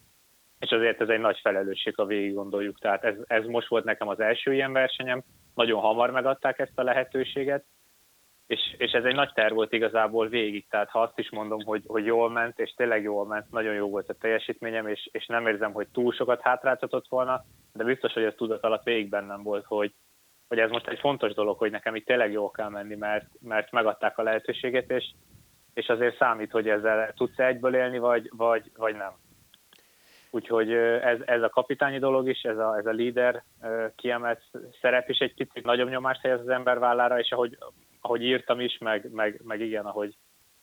és 0.60 0.72
azért 0.72 1.02
ez 1.02 1.10
egy 1.10 1.20
nagy 1.20 1.40
felelősség, 1.40 1.96
ha 1.96 2.06
végig 2.06 2.34
gondoljuk. 2.34 2.80
Tehát 2.80 3.04
ez, 3.04 3.16
ez 3.28 3.46
most 3.46 3.68
volt 3.68 3.84
nekem 3.84 4.08
az 4.08 4.20
első 4.20 4.54
ilyen 4.54 4.74
versenyem, 4.74 5.24
nagyon 5.56 5.82
hamar 5.82 6.12
megadták 6.12 6.60
ezt 6.60 6.80
a 6.80 6.84
lehetőséget, 6.84 7.66
és, 8.48 8.76
és 8.78 8.92
ez 8.92 9.04
egy 9.04 9.16
nagy 9.16 9.32
terv 9.34 9.54
volt 9.54 9.74
igazából 9.74 10.28
végig, 10.28 10.68
tehát 10.70 10.90
ha 10.90 11.02
azt 11.02 11.20
is 11.20 11.30
mondom, 11.30 11.64
hogy, 11.66 11.84
hogy 11.88 12.06
jól 12.06 12.30
ment, 12.30 12.60
és 12.60 12.74
tényleg 12.74 13.04
jól 13.04 13.26
ment, 13.26 13.52
nagyon 13.52 13.74
jó 13.74 13.90
volt 13.90 14.10
a 14.10 14.14
teljesítményem, 14.14 14.88
és, 14.88 15.10
és 15.12 15.26
nem 15.26 15.48
érzem, 15.48 15.72
hogy 15.72 15.88
túl 15.88 16.14
sokat 16.14 16.42
hátráltatott 16.42 17.08
volna, 17.08 17.44
de 17.74 17.84
biztos, 17.84 18.14
hogy 18.14 18.24
ez 18.24 18.34
tudat 18.38 18.64
alatt 18.64 18.84
végig 18.84 19.10
bennem 19.10 19.44
volt, 19.44 19.66
hogy, 19.66 19.94
hogy 20.48 20.60
ez 20.60 20.70
most 20.70 20.88
egy 20.88 21.00
fontos 21.00 21.34
dolog, 21.34 21.58
hogy 21.58 21.72
nekem 21.72 21.96
itt 21.96 22.06
tényleg 22.06 22.32
jól 22.32 22.52
kell 22.52 22.70
menni, 22.70 22.96
mert, 22.96 23.26
mert 23.42 23.72
megadták 23.72 24.18
a 24.18 24.24
lehetőséget, 24.24 24.90
és, 24.90 25.12
és 25.74 25.88
azért 25.88 26.18
számít, 26.18 26.52
hogy 26.52 26.70
ezzel 26.70 27.14
tudsz 27.14 27.40
egyből 27.40 27.76
élni, 27.76 27.98
vagy, 27.98 28.30
vagy, 28.36 28.72
vagy 28.76 28.96
nem. 28.96 29.12
Úgyhogy 30.30 30.72
ez, 30.74 31.20
ez 31.26 31.42
a 31.42 31.50
kapitányi 31.50 32.00
dolog 32.00 32.30
is, 32.30 32.42
ez 32.42 32.58
a, 32.58 32.78
ez 32.78 32.86
a 32.86 32.92
líder 32.92 33.44
kiemelt 33.96 34.42
szerep 34.82 35.10
is 35.10 35.18
egy 35.18 35.34
picit 35.34 35.64
nagyobb 35.64 35.90
nyomást 35.90 36.22
helyez 36.22 36.40
az 36.40 36.50
ember 36.50 36.80
vállára, 36.80 37.20
és 37.20 37.32
ahogy 37.32 37.58
ahogy 38.06 38.24
írtam 38.24 38.60
is, 38.60 38.78
meg, 38.78 39.12
meg, 39.12 39.42
meg 39.44 39.62
igen, 39.62 39.86
ahogy, 39.86 40.16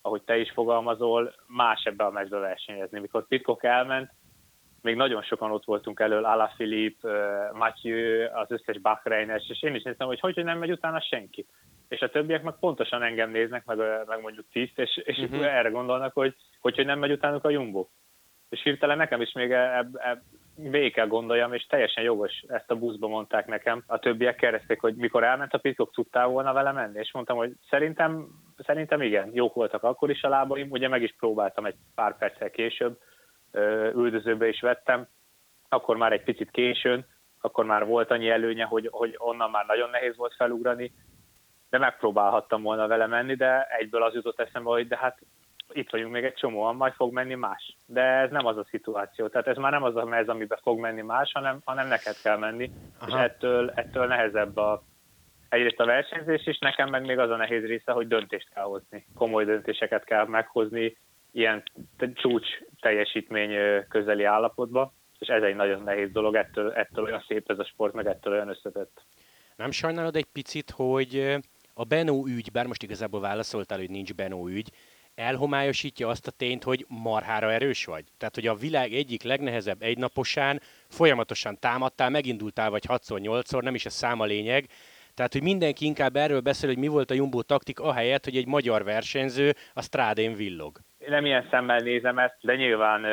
ahogy 0.02 0.22
te 0.22 0.38
is 0.38 0.50
fogalmazol, 0.50 1.34
más 1.46 1.82
ebbe 1.84 2.04
a 2.04 2.10
meccsbe 2.10 2.38
versenyezni. 2.38 3.00
Mikor 3.00 3.26
Pitcock 3.26 3.64
elment, 3.64 4.10
még 4.82 4.96
nagyon 4.96 5.22
sokan 5.22 5.50
ott 5.50 5.64
voltunk 5.64 6.00
elől, 6.00 6.25
Alaphilippe, 6.25 7.50
Mathieu, 7.52 8.28
az 8.34 8.50
összes 8.50 8.78
Bahreines, 8.78 9.49
és 9.49 9.62
én 9.62 9.75
is 9.75 9.82
néztem, 9.82 10.06
hogy 10.06 10.20
hogy 10.20 10.44
nem 10.44 10.58
megy 10.58 10.70
utána 10.70 11.00
senki. 11.00 11.46
És 11.88 12.00
a 12.00 12.10
többiek 12.10 12.42
meg 12.42 12.54
pontosan 12.60 13.02
engem 13.02 13.30
néznek, 13.30 13.64
meg, 13.64 13.78
meg 14.06 14.20
mondjuk 14.20 14.46
tiszt, 14.52 14.78
és, 14.78 14.96
és 15.04 15.18
uh-huh. 15.18 15.44
erre 15.44 15.68
gondolnak, 15.68 16.12
hogy, 16.12 16.34
hogy 16.60 16.76
hogy 16.76 16.87
nem 16.87 16.99
megy 16.99 17.12
utánuk 17.12 17.44
a 17.44 17.50
Jumbo. 17.50 17.87
És 18.49 18.62
hirtelen 18.62 18.96
nekem 18.96 19.20
is 19.20 19.32
még 19.32 19.50
ebb, 19.52 19.96
ebb, 19.96 20.22
végig 20.54 20.92
kell 20.92 21.06
gondoljam, 21.06 21.52
és 21.52 21.66
teljesen 21.66 22.04
jogos, 22.04 22.44
ezt 22.49 22.70
a 22.70 22.76
buszba 22.76 23.08
mondták 23.08 23.46
nekem. 23.46 23.82
A 23.87 23.99
többiek 23.99 24.37
kérdezték, 24.37 24.80
hogy 24.80 24.94
mikor 24.94 25.25
elment 25.25 25.54
a 25.54 25.58
pitkok, 25.58 25.92
tudtál 25.92 26.26
volna 26.26 26.52
vele 26.52 26.72
menni? 26.72 26.99
És 26.99 27.12
mondtam, 27.12 27.37
hogy 27.37 27.52
szerintem, 27.68 28.26
szerintem 28.56 29.02
igen, 29.02 29.30
jók 29.32 29.54
voltak 29.54 29.82
akkor 29.82 30.10
is 30.10 30.22
a 30.22 30.28
lábaim, 30.28 30.70
ugye 30.70 30.88
meg 30.88 31.02
is 31.02 31.14
próbáltam 31.18 31.64
egy 31.64 31.76
pár 31.94 32.18
perccel 32.18 32.50
később, 32.50 32.99
üldözőbe 33.95 34.49
is 34.49 34.61
vettem, 34.61 35.07
akkor 35.69 35.97
már 35.97 36.12
egy 36.12 36.25
picit 36.25 36.50
későn, 36.50 37.07
akkor 37.40 37.64
már 37.64 37.87
volt 37.87 38.11
annyi 38.11 38.28
előnye, 38.28 38.64
hogy, 38.64 38.88
hogy 38.90 39.14
onnan 39.19 39.50
már 39.50 39.66
nagyon 39.66 39.90
nehéz 39.90 40.16
volt 40.16 40.35
felugrani, 40.35 40.92
de 41.71 41.78
megpróbálhattam 41.78 42.62
volna 42.62 42.87
vele 42.87 43.07
menni, 43.07 43.35
de 43.35 43.66
egyből 43.78 44.02
az 44.02 44.14
jutott 44.14 44.40
eszembe, 44.40 44.71
hogy 44.71 44.88
de 44.88 44.97
hát 44.97 45.19
itt 45.73 45.90
vagyunk 45.90 46.12
még 46.12 46.25
egy 46.25 46.35
csomóan, 46.35 46.76
majd 46.76 46.92
fog 46.92 47.12
menni 47.12 47.35
más. 47.35 47.76
De 47.87 48.02
ez 48.02 48.30
nem 48.30 48.47
az 48.47 48.57
a 48.57 48.66
szituáció. 48.71 49.28
Tehát 49.28 49.47
ez 49.47 49.57
már 49.57 49.73
nem 49.73 49.83
az 49.83 49.97
a 49.97 50.04
mez, 50.04 50.28
amiben 50.28 50.59
fog 50.62 50.78
menni 50.78 51.02
más, 51.02 51.33
hanem, 51.33 51.61
hanem 51.64 51.88
neked 51.88 52.16
kell 52.23 52.37
menni. 52.37 52.71
Aha. 53.00 53.09
És 53.09 53.25
ettől, 53.25 53.71
ettől 53.75 54.07
nehezebb 54.07 54.57
a, 54.57 54.83
egyrészt 55.49 55.80
a 55.80 55.85
versenyzés 55.85 56.47
is, 56.47 56.59
nekem 56.59 56.88
meg 56.88 57.07
még 57.07 57.19
az 57.19 57.30
a 57.30 57.37
nehéz 57.37 57.64
része, 57.64 57.92
hogy 57.92 58.09
döntést 58.09 58.49
kell 58.54 58.64
hozni. 58.64 59.07
Komoly 59.14 59.45
döntéseket 59.45 60.04
kell 60.04 60.26
meghozni 60.26 60.97
ilyen 61.32 61.62
csúcs 62.14 62.46
teljesítmény 62.80 63.84
közeli 63.88 64.25
állapotba, 64.25 64.94
és 65.18 65.28
ez 65.28 65.42
egy 65.42 65.54
nagyon 65.54 65.82
nehéz 65.82 66.12
dolog, 66.12 66.34
ettől, 66.34 66.72
ettől 66.72 67.04
olyan 67.04 67.25
szép 67.28 67.50
ez 67.50 67.58
a 67.58 67.64
sport, 67.64 67.94
meg 67.94 68.06
ettől 68.06 68.32
olyan 68.32 68.49
összetett. 68.49 69.02
Nem 69.56 69.70
sajnálod 69.70 70.16
egy 70.16 70.28
picit, 70.32 70.70
hogy 70.70 71.37
a 71.75 71.84
Benó 71.84 72.26
ügy, 72.26 72.50
bár 72.52 72.66
most 72.66 72.82
igazából 72.82 73.20
válaszoltál, 73.20 73.78
hogy 73.78 73.90
nincs 73.90 74.14
Benó 74.14 74.49
ügy, 74.49 74.70
elhomályosítja 75.14 76.08
azt 76.08 76.26
a 76.26 76.30
tényt, 76.30 76.64
hogy 76.64 76.84
marhára 76.88 77.52
erős 77.52 77.84
vagy. 77.84 78.04
Tehát, 78.18 78.34
hogy 78.34 78.46
a 78.46 78.54
világ 78.54 78.92
egyik 78.92 79.22
legnehezebb 79.22 79.82
egynaposán 79.82 80.60
folyamatosan 80.88 81.58
támadtál, 81.58 82.10
megindultál 82.10 82.70
vagy 82.70 82.84
6-8-szor, 82.88 83.62
nem 83.62 83.75
is 83.75 83.87
a 83.87 83.90
száma 83.90 84.25
lényeg, 84.25 84.66
tehát, 85.14 85.32
hogy 85.32 85.42
mindenki 85.42 85.84
inkább 85.84 86.16
erről 86.16 86.40
beszél, 86.40 86.68
hogy 86.68 86.78
mi 86.78 86.87
volt 86.87 87.10
a 87.10 87.14
Jumbo 87.14 87.42
taktik, 87.42 87.80
ahelyett, 87.80 88.25
hogy 88.25 88.37
egy 88.37 88.46
magyar 88.46 88.84
versenyző 88.84 89.54
a 89.75 89.82
strádén 89.82 90.34
villog. 90.34 90.80
Nem 91.07 91.25
ilyen 91.25 91.47
szemmel 91.50 91.78
nézem 91.78 92.19
ezt, 92.19 92.37
de 92.40 92.57
nyilván 92.57 93.04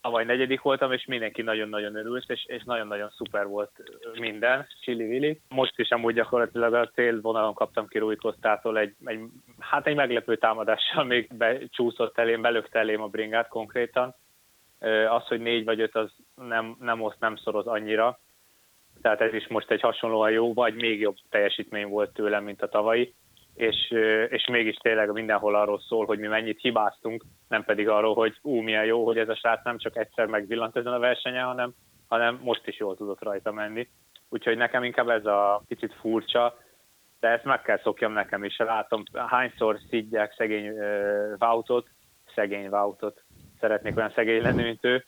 Tavaly 0.00 0.24
negyedik 0.24 0.60
voltam, 0.60 0.92
és 0.92 1.04
mindenki 1.04 1.42
nagyon-nagyon 1.42 1.94
örült, 1.94 2.30
és, 2.30 2.44
és 2.46 2.62
nagyon-nagyon 2.64 3.10
szuper 3.10 3.46
volt 3.46 3.70
minden, 4.12 4.66
Chili 4.80 5.04
Willy. 5.04 5.40
Most 5.48 5.78
is 5.78 5.90
amúgy 5.90 6.14
gyakorlatilag 6.14 6.74
a 6.74 6.88
célvonalon 6.88 7.54
kaptam 7.54 7.86
ki 7.86 7.98
Rui 7.98 8.16
Kostától 8.16 8.78
egy, 8.78 8.94
egy, 9.04 9.20
hát 9.58 9.86
egy 9.86 9.94
meglepő 9.94 10.36
támadással 10.36 11.04
még 11.04 11.36
becsúszott 11.36 12.18
elém, 12.18 12.40
belökte 12.40 12.78
elém 12.78 13.02
a 13.02 13.08
bringát 13.08 13.48
konkrétan. 13.48 14.14
Az, 15.08 15.26
hogy 15.26 15.40
négy 15.40 15.64
vagy 15.64 15.80
öt, 15.80 15.94
az 15.94 16.12
nem, 16.34 16.76
nem 16.80 17.02
oszt, 17.02 17.20
nem 17.20 17.36
szoroz 17.36 17.66
annyira. 17.66 18.18
Tehát 19.02 19.20
ez 19.20 19.34
is 19.34 19.46
most 19.48 19.70
egy 19.70 19.80
hasonlóan 19.80 20.30
jó, 20.30 20.52
vagy 20.52 20.74
még 20.74 21.00
jobb 21.00 21.16
teljesítmény 21.30 21.88
volt 21.88 22.12
tőlem, 22.12 22.44
mint 22.44 22.62
a 22.62 22.68
tavalyi 22.68 23.14
és, 23.60 23.90
és 24.28 24.46
mégis 24.46 24.76
tényleg 24.76 25.12
mindenhol 25.12 25.54
arról 25.54 25.80
szól, 25.80 26.06
hogy 26.06 26.18
mi 26.18 26.26
mennyit 26.26 26.60
hibáztunk, 26.60 27.24
nem 27.48 27.64
pedig 27.64 27.88
arról, 27.88 28.14
hogy 28.14 28.38
ú, 28.42 28.60
milyen 28.60 28.84
jó, 28.84 29.04
hogy 29.04 29.18
ez 29.18 29.28
a 29.28 29.34
srác 29.34 29.64
nem 29.64 29.78
csak 29.78 29.96
egyszer 29.96 30.26
megvillant 30.26 30.76
ezen 30.76 30.92
a 30.92 30.98
versenyen, 30.98 31.44
hanem, 31.44 31.74
hanem 32.08 32.40
most 32.42 32.66
is 32.66 32.78
jól 32.78 32.96
tudott 32.96 33.22
rajta 33.22 33.52
menni. 33.52 33.88
Úgyhogy 34.28 34.56
nekem 34.56 34.84
inkább 34.84 35.08
ez 35.08 35.26
a 35.26 35.62
picit 35.68 35.94
furcsa, 35.94 36.58
de 37.20 37.28
ezt 37.28 37.44
meg 37.44 37.62
kell 37.62 37.78
szokjam 37.82 38.12
nekem 38.12 38.44
is. 38.44 38.56
Látom, 38.56 39.02
hányszor 39.12 39.78
szidják 39.88 40.34
szegény 40.36 40.68
uh, 40.68 41.38
Vautot, 41.38 41.88
szegény 42.34 42.68
Vautot, 42.68 43.22
szeretnék 43.60 43.96
olyan 43.96 44.12
szegény 44.14 44.42
lenni, 44.42 44.62
mint 44.62 44.84
ő. 44.84 45.04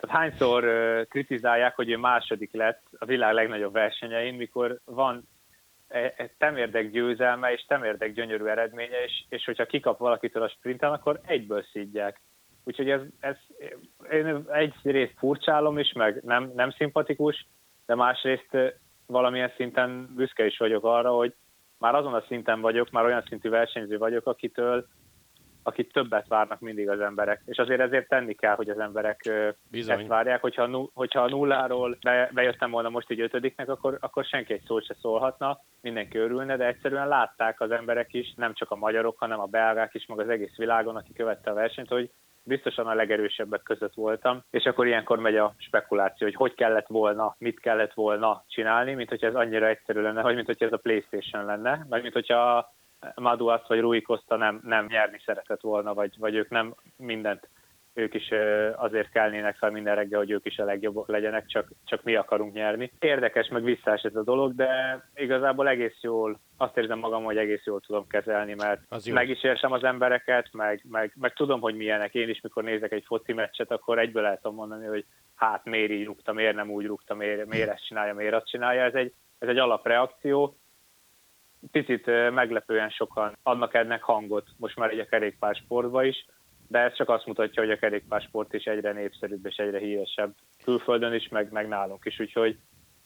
Tehát 0.00 0.16
hányszor 0.16 0.64
uh, 0.64 1.06
kritizálják, 1.08 1.76
hogy 1.76 1.90
ő 1.90 1.96
második 1.96 2.52
lett 2.52 2.82
a 2.98 3.04
világ 3.04 3.34
legnagyobb 3.34 3.72
versenyein, 3.72 4.34
mikor 4.34 4.78
van 4.84 5.28
temérdek 6.38 6.90
győzelme 6.90 7.52
és 7.52 7.64
temérdek 7.64 8.12
gyönyörű 8.12 8.44
eredménye, 8.44 9.04
és, 9.04 9.24
és 9.28 9.44
hogyha 9.44 9.66
kikap 9.66 9.98
valakitől 9.98 10.42
a 10.42 10.48
sprinten, 10.48 10.92
akkor 10.92 11.20
egyből 11.26 11.62
szidják. 11.72 12.20
Úgyhogy 12.64 12.90
ez, 12.90 13.00
ez 13.20 13.36
én 14.10 14.44
egyrészt 14.48 15.14
furcsálom 15.16 15.78
is, 15.78 15.92
meg 15.92 16.20
nem, 16.24 16.52
nem 16.54 16.70
szimpatikus, 16.70 17.46
de 17.86 17.94
másrészt 17.94 18.56
valamilyen 19.06 19.52
szinten 19.56 20.14
büszke 20.14 20.46
is 20.46 20.58
vagyok 20.58 20.84
arra, 20.84 21.10
hogy 21.10 21.34
már 21.78 21.94
azon 21.94 22.14
a 22.14 22.24
szinten 22.26 22.60
vagyok, 22.60 22.90
már 22.90 23.04
olyan 23.04 23.24
szintű 23.28 23.48
versenyző 23.48 23.98
vagyok, 23.98 24.26
akitől 24.26 24.86
akit 25.68 25.92
többet 25.92 26.28
várnak 26.28 26.60
mindig 26.60 26.88
az 26.90 27.00
emberek. 27.00 27.42
És 27.46 27.58
azért 27.58 27.80
ezért 27.80 28.08
tenni 28.08 28.34
kell, 28.34 28.54
hogy 28.54 28.68
az 28.68 28.78
emberek 28.78 29.30
Bizony. 29.70 29.98
ezt 29.98 30.08
várják. 30.08 30.40
Hogyha, 30.40 30.90
hogyha 30.94 31.22
a 31.22 31.28
nulláról 31.28 31.96
be, 32.02 32.30
bejöttem 32.32 32.70
volna 32.70 32.88
most 32.88 33.10
egy 33.10 33.20
ötödiknek, 33.20 33.68
akkor, 33.68 33.98
akkor 34.00 34.24
senki 34.24 34.52
egy 34.52 34.62
szót 34.66 34.84
se 34.84 34.94
szólhatna, 35.00 35.60
mindenki 35.80 36.18
örülne, 36.18 36.56
de 36.56 36.66
egyszerűen 36.66 37.08
látták 37.08 37.60
az 37.60 37.70
emberek 37.70 38.14
is, 38.14 38.34
nem 38.36 38.54
csak 38.54 38.70
a 38.70 38.76
magyarok, 38.76 39.18
hanem 39.18 39.40
a 39.40 39.46
belgák 39.46 39.94
is, 39.94 40.06
meg 40.06 40.18
az 40.18 40.28
egész 40.28 40.56
világon, 40.56 40.96
aki 40.96 41.12
követte 41.12 41.50
a 41.50 41.54
versenyt, 41.54 41.88
hogy 41.88 42.10
biztosan 42.48 42.86
a 42.86 42.94
legerősebbek 42.94 43.62
között 43.62 43.94
voltam, 43.94 44.42
és 44.50 44.64
akkor 44.64 44.86
ilyenkor 44.86 45.18
megy 45.18 45.36
a 45.36 45.54
spekuláció, 45.56 46.26
hogy 46.26 46.36
hogy 46.36 46.54
kellett 46.54 46.86
volna, 46.86 47.34
mit 47.38 47.60
kellett 47.60 47.92
volna 47.92 48.44
csinálni, 48.48 48.94
mint 48.94 49.08
hogy 49.08 49.24
ez 49.24 49.34
annyira 49.34 49.66
egyszerű 49.66 50.00
lenne, 50.00 50.20
hogy 50.20 50.34
mint 50.34 50.46
hogy 50.46 50.62
ez 50.62 50.72
a 50.72 50.76
Playstation 50.76 51.44
lenne, 51.44 51.86
vagy 51.88 52.02
mint 52.02 52.14
hogyha 52.14 52.72
Maduas 53.14 53.62
vagy 53.66 53.80
Rui 53.80 54.02
Costa 54.02 54.36
nem, 54.36 54.60
nem 54.62 54.86
nyerni 54.86 55.20
szeretett 55.24 55.60
volna, 55.60 55.94
vagy, 55.94 56.14
vagy 56.18 56.34
ők 56.34 56.48
nem 56.48 56.74
mindent 56.96 57.48
ők 57.98 58.14
is 58.14 58.30
azért 58.76 59.10
kelnének 59.10 59.56
fel 59.56 59.70
minden 59.70 59.94
reggel, 59.94 60.18
hogy 60.18 60.30
ők 60.30 60.46
is 60.46 60.58
a 60.58 60.64
legjobbak 60.64 61.08
legyenek, 61.08 61.46
csak, 61.46 61.68
csak 61.84 62.02
mi 62.02 62.14
akarunk 62.14 62.52
nyerni. 62.52 62.92
Érdekes, 62.98 63.48
meg 63.48 63.62
visszás 63.62 64.02
ez 64.02 64.14
a 64.14 64.22
dolog, 64.22 64.54
de 64.54 65.02
igazából 65.14 65.68
egész 65.68 65.98
jól, 66.00 66.40
azt 66.56 66.76
érzem 66.76 66.98
magam, 66.98 67.24
hogy 67.24 67.36
egész 67.36 67.64
jól 67.64 67.80
tudom 67.80 68.06
kezelni, 68.06 68.54
mert 68.54 68.80
meg 69.12 69.28
is 69.28 69.42
érsem 69.44 69.72
az 69.72 69.84
embereket, 69.84 70.48
meg, 70.52 70.82
meg, 70.90 71.12
meg 71.14 71.32
tudom, 71.32 71.60
hogy 71.60 71.74
milyenek. 71.74 72.14
Én 72.14 72.28
is, 72.28 72.40
mikor 72.40 72.62
nézek 72.62 72.92
egy 72.92 73.04
foci 73.06 73.32
meccset, 73.32 73.70
akkor 73.70 73.98
egyből 73.98 74.24
el 74.24 74.36
tudom 74.36 74.56
mondani, 74.56 74.86
hogy 74.86 75.04
hát 75.34 75.64
miért 75.64 75.90
így 75.90 76.04
rúgta, 76.04 76.32
miért 76.32 76.54
nem 76.54 76.70
úgy 76.70 76.86
rúgta, 76.86 77.14
miért, 77.14 77.46
miért 77.46 77.70
ezt 77.70 77.86
csinálja, 77.86 78.14
miért 78.14 78.34
azt 78.34 78.48
csinálja. 78.48 78.82
Ez 78.82 78.94
egy, 78.94 79.12
ez 79.38 79.48
egy 79.48 79.58
alapreakció, 79.58 80.56
picit 81.70 82.06
meglepően 82.30 82.90
sokan 82.90 83.36
adnak 83.42 83.74
ennek 83.74 84.02
hangot, 84.02 84.46
most 84.56 84.76
már 84.76 84.90
egy 84.90 84.98
a 84.98 85.06
kerékpársportba 85.06 86.04
is, 86.04 86.26
de 86.68 86.78
ez 86.78 86.94
csak 86.94 87.08
azt 87.08 87.26
mutatja, 87.26 87.62
hogy 87.62 87.70
a 87.72 87.78
kerékpársport 87.78 88.54
is 88.54 88.64
egyre 88.64 88.92
népszerűbb 88.92 89.46
és 89.46 89.56
egyre 89.56 89.78
híresebb 89.78 90.34
külföldön 90.64 91.12
is, 91.12 91.28
meg, 91.28 91.52
meg 91.52 91.68
nálunk 91.68 92.04
is, 92.04 92.20
úgyhogy 92.20 92.58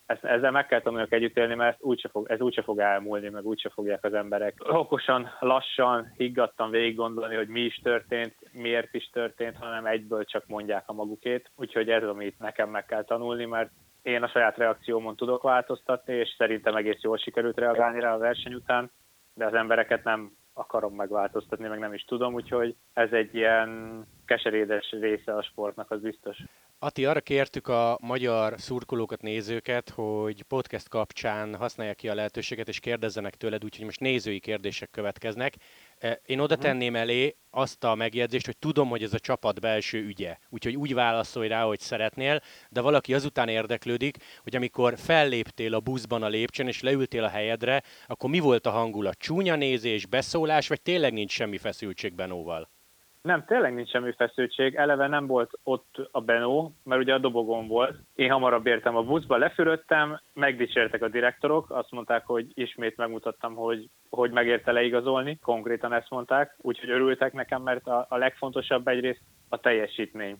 ezt, 0.06 0.24
ezzel 0.24 0.50
meg 0.50 0.66
kell 0.66 0.80
tanulnunk 0.80 1.12
együtt 1.12 1.36
élni, 1.36 1.54
mert 1.54 1.74
ez 1.74 1.80
úgyse 1.80 2.08
fog, 2.08 2.30
ez 2.30 2.40
úgyse 2.40 2.62
fog 2.62 2.78
elmúlni, 2.78 3.28
meg 3.28 3.46
úgyse 3.46 3.68
fogják 3.68 4.04
az 4.04 4.14
emberek 4.14 4.54
okosan, 4.68 5.30
lassan, 5.40 6.12
higgadtan 6.16 6.70
végig 6.70 6.96
gondolni, 6.96 7.34
hogy 7.34 7.48
mi 7.48 7.60
is 7.60 7.80
történt, 7.82 8.34
miért 8.52 8.94
is 8.94 9.10
történt, 9.12 9.56
hanem 9.56 9.86
egyből 9.86 10.24
csak 10.24 10.46
mondják 10.46 10.82
a 10.86 10.92
magukét. 10.92 11.50
Úgyhogy 11.56 11.88
ez, 11.90 12.02
amit 12.02 12.38
nekem 12.38 12.70
meg 12.70 12.84
kell 12.84 13.04
tanulni, 13.04 13.44
mert 13.44 13.70
én 14.02 14.22
a 14.22 14.28
saját 14.28 14.56
reakciómon 14.56 15.16
tudok 15.16 15.42
változtatni, 15.42 16.14
és 16.14 16.34
szerintem 16.38 16.76
egész 16.76 17.00
jól 17.00 17.16
sikerült 17.16 17.58
reagálni 17.58 18.00
rá 18.00 18.14
a 18.14 18.18
verseny 18.18 18.54
után, 18.54 18.90
de 19.34 19.46
az 19.46 19.54
embereket 19.54 20.04
nem 20.04 20.32
akarom 20.54 20.94
megváltoztatni, 20.94 21.68
meg 21.68 21.78
nem 21.78 21.94
is 21.94 22.04
tudom, 22.04 22.34
úgyhogy 22.34 22.76
ez 22.92 23.12
egy 23.12 23.34
ilyen 23.34 24.02
keserédes 24.24 24.90
része 24.90 25.36
a 25.36 25.42
sportnak, 25.42 25.90
az 25.90 26.00
biztos. 26.00 26.38
Ati, 26.78 27.04
arra 27.04 27.20
kértük 27.20 27.68
a 27.68 27.98
magyar 28.00 28.54
szurkolókat, 28.56 29.22
nézőket, 29.22 29.90
hogy 29.90 30.42
podcast 30.42 30.88
kapcsán 30.88 31.54
használják 31.54 31.96
ki 31.96 32.08
a 32.08 32.14
lehetőséget, 32.14 32.68
és 32.68 32.80
kérdezzenek 32.80 33.34
tőled, 33.34 33.64
úgyhogy 33.64 33.84
most 33.84 34.00
nézői 34.00 34.40
kérdések 34.40 34.90
következnek. 34.90 35.54
Én 36.26 36.38
oda 36.38 36.54
mhm. 36.54 36.62
tenném 36.62 36.96
elé 36.96 37.36
azt 37.50 37.84
a 37.84 37.94
megjegyzést, 37.94 38.46
hogy 38.46 38.58
tudom, 38.58 38.88
hogy 38.88 39.02
ez 39.02 39.14
a 39.14 39.18
csapat 39.18 39.60
belső 39.60 40.04
ügye, 40.04 40.36
úgyhogy 40.48 40.76
úgy 40.76 40.94
válaszolj 40.94 41.48
rá, 41.48 41.62
hogy 41.62 41.80
szeretnél, 41.80 42.40
de 42.70 42.80
valaki 42.80 43.14
azután 43.14 43.48
érdeklődik, 43.48 44.16
hogy 44.42 44.56
amikor 44.56 44.98
felléptél 44.98 45.74
a 45.74 45.80
buszban 45.80 46.22
a 46.22 46.28
lépcsőn, 46.28 46.66
és 46.66 46.80
leültél 46.80 47.24
a 47.24 47.28
helyedre, 47.28 47.82
akkor 48.06 48.30
mi 48.30 48.38
volt 48.38 48.66
a 48.66 48.70
hangulat? 48.70 49.18
Csúnya 49.18 49.56
nézés, 49.56 50.06
beszólás, 50.06 50.68
vagy 50.68 50.82
tényleg 50.82 51.12
nincs 51.12 51.32
semmi 51.32 51.58
feszültség 51.58 52.14
Benóval? 52.14 52.71
Nem, 53.22 53.44
tényleg 53.44 53.74
nincs 53.74 53.90
semmi 53.90 54.12
feszültség. 54.12 54.74
Eleve 54.74 55.06
nem 55.06 55.26
volt 55.26 55.50
ott 55.62 56.08
a 56.10 56.20
Benó, 56.20 56.74
mert 56.84 57.00
ugye 57.00 57.14
a 57.14 57.18
dobogon 57.18 57.68
volt. 57.68 57.96
Én 58.14 58.30
hamarabb 58.30 58.66
értem 58.66 58.96
a 58.96 59.02
buszba, 59.02 59.36
lefürödtem, 59.36 60.20
megdicsértek 60.34 61.02
a 61.02 61.08
direktorok, 61.08 61.70
azt 61.70 61.90
mondták, 61.90 62.26
hogy 62.26 62.46
ismét 62.54 62.96
megmutattam, 62.96 63.54
hogy, 63.54 63.88
hogy 64.10 64.30
megérte 64.30 64.72
leigazolni, 64.72 65.38
konkrétan 65.38 65.92
ezt 65.92 66.10
mondták, 66.10 66.54
úgyhogy 66.58 66.90
örültek 66.90 67.32
nekem, 67.32 67.62
mert 67.62 67.86
a, 67.86 68.06
a 68.08 68.16
legfontosabb 68.16 68.88
egyrészt 68.88 69.22
a 69.48 69.56
teljesítmény. 69.56 70.36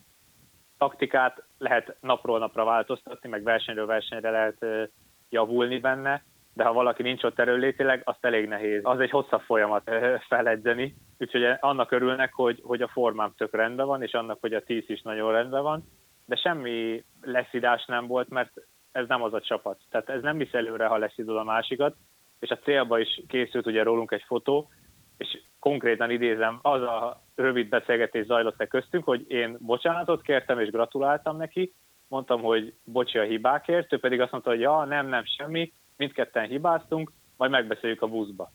Taktikát 0.77 1.43
lehet 1.57 1.95
napról 1.99 2.39
napra 2.39 2.63
változtatni, 2.63 3.29
meg 3.29 3.43
versenyről 3.43 3.85
versenyre 3.85 4.29
lehet 4.29 4.89
javulni 5.29 5.79
benne, 5.79 6.23
de 6.53 6.63
ha 6.63 6.73
valaki 6.73 7.01
nincs 7.01 7.23
ott 7.23 7.39
erőlétileg, 7.39 8.01
azt 8.03 8.25
elég 8.25 8.47
nehéz. 8.47 8.81
Az 8.83 8.99
egy 8.99 9.09
hosszabb 9.09 9.41
folyamat 9.41 9.91
feledzeni, 10.27 10.95
úgyhogy 11.19 11.43
annak 11.59 11.91
örülnek, 11.91 12.33
hogy, 12.33 12.59
hogy 12.63 12.81
a 12.81 12.87
formám 12.87 13.33
tök 13.37 13.55
rendben 13.55 13.85
van, 13.85 14.01
és 14.01 14.13
annak, 14.13 14.37
hogy 14.41 14.53
a 14.53 14.63
tíz 14.63 14.83
is 14.87 15.01
nagyon 15.01 15.31
rendben 15.31 15.63
van, 15.63 15.83
de 16.25 16.35
semmi 16.35 17.03
leszidás 17.21 17.85
nem 17.85 18.07
volt, 18.07 18.29
mert 18.29 18.51
ez 18.91 19.07
nem 19.07 19.23
az 19.23 19.33
a 19.33 19.41
csapat. 19.41 19.79
Tehát 19.89 20.09
ez 20.09 20.21
nem 20.21 20.37
visz 20.37 20.53
előre, 20.53 20.85
ha 20.85 20.97
leszidod 20.97 21.37
a 21.37 21.43
másikat, 21.43 21.95
és 22.39 22.49
a 22.49 22.57
célba 22.57 22.99
is 22.99 23.21
készült 23.27 23.65
ugye 23.65 23.83
rólunk 23.83 24.11
egy 24.11 24.23
fotó, 24.27 24.69
és 25.17 25.41
konkrétan 25.59 26.11
idézem, 26.11 26.59
az 26.61 26.81
a 26.81 27.21
rövid 27.35 27.69
beszélgetés 27.69 28.25
zajlott 28.25 28.57
le 28.57 28.65
köztünk, 28.65 29.03
hogy 29.03 29.31
én 29.31 29.57
bocsánatot 29.59 30.21
kértem, 30.21 30.59
és 30.59 30.69
gratuláltam 30.69 31.37
neki, 31.37 31.73
mondtam, 32.07 32.41
hogy 32.41 32.73
bocsi 32.83 33.17
a 33.17 33.23
hibákért, 33.23 33.93
ő 33.93 33.99
pedig 33.99 34.21
azt 34.21 34.31
mondta, 34.31 34.49
hogy 34.49 34.59
ja, 34.59 34.83
nem, 34.83 35.07
nem, 35.07 35.23
semmi, 35.25 35.73
mindketten 36.03 36.47
hibáztunk, 36.47 37.11
majd 37.37 37.51
megbeszéljük 37.51 38.01
a 38.01 38.07
buszba. 38.07 38.51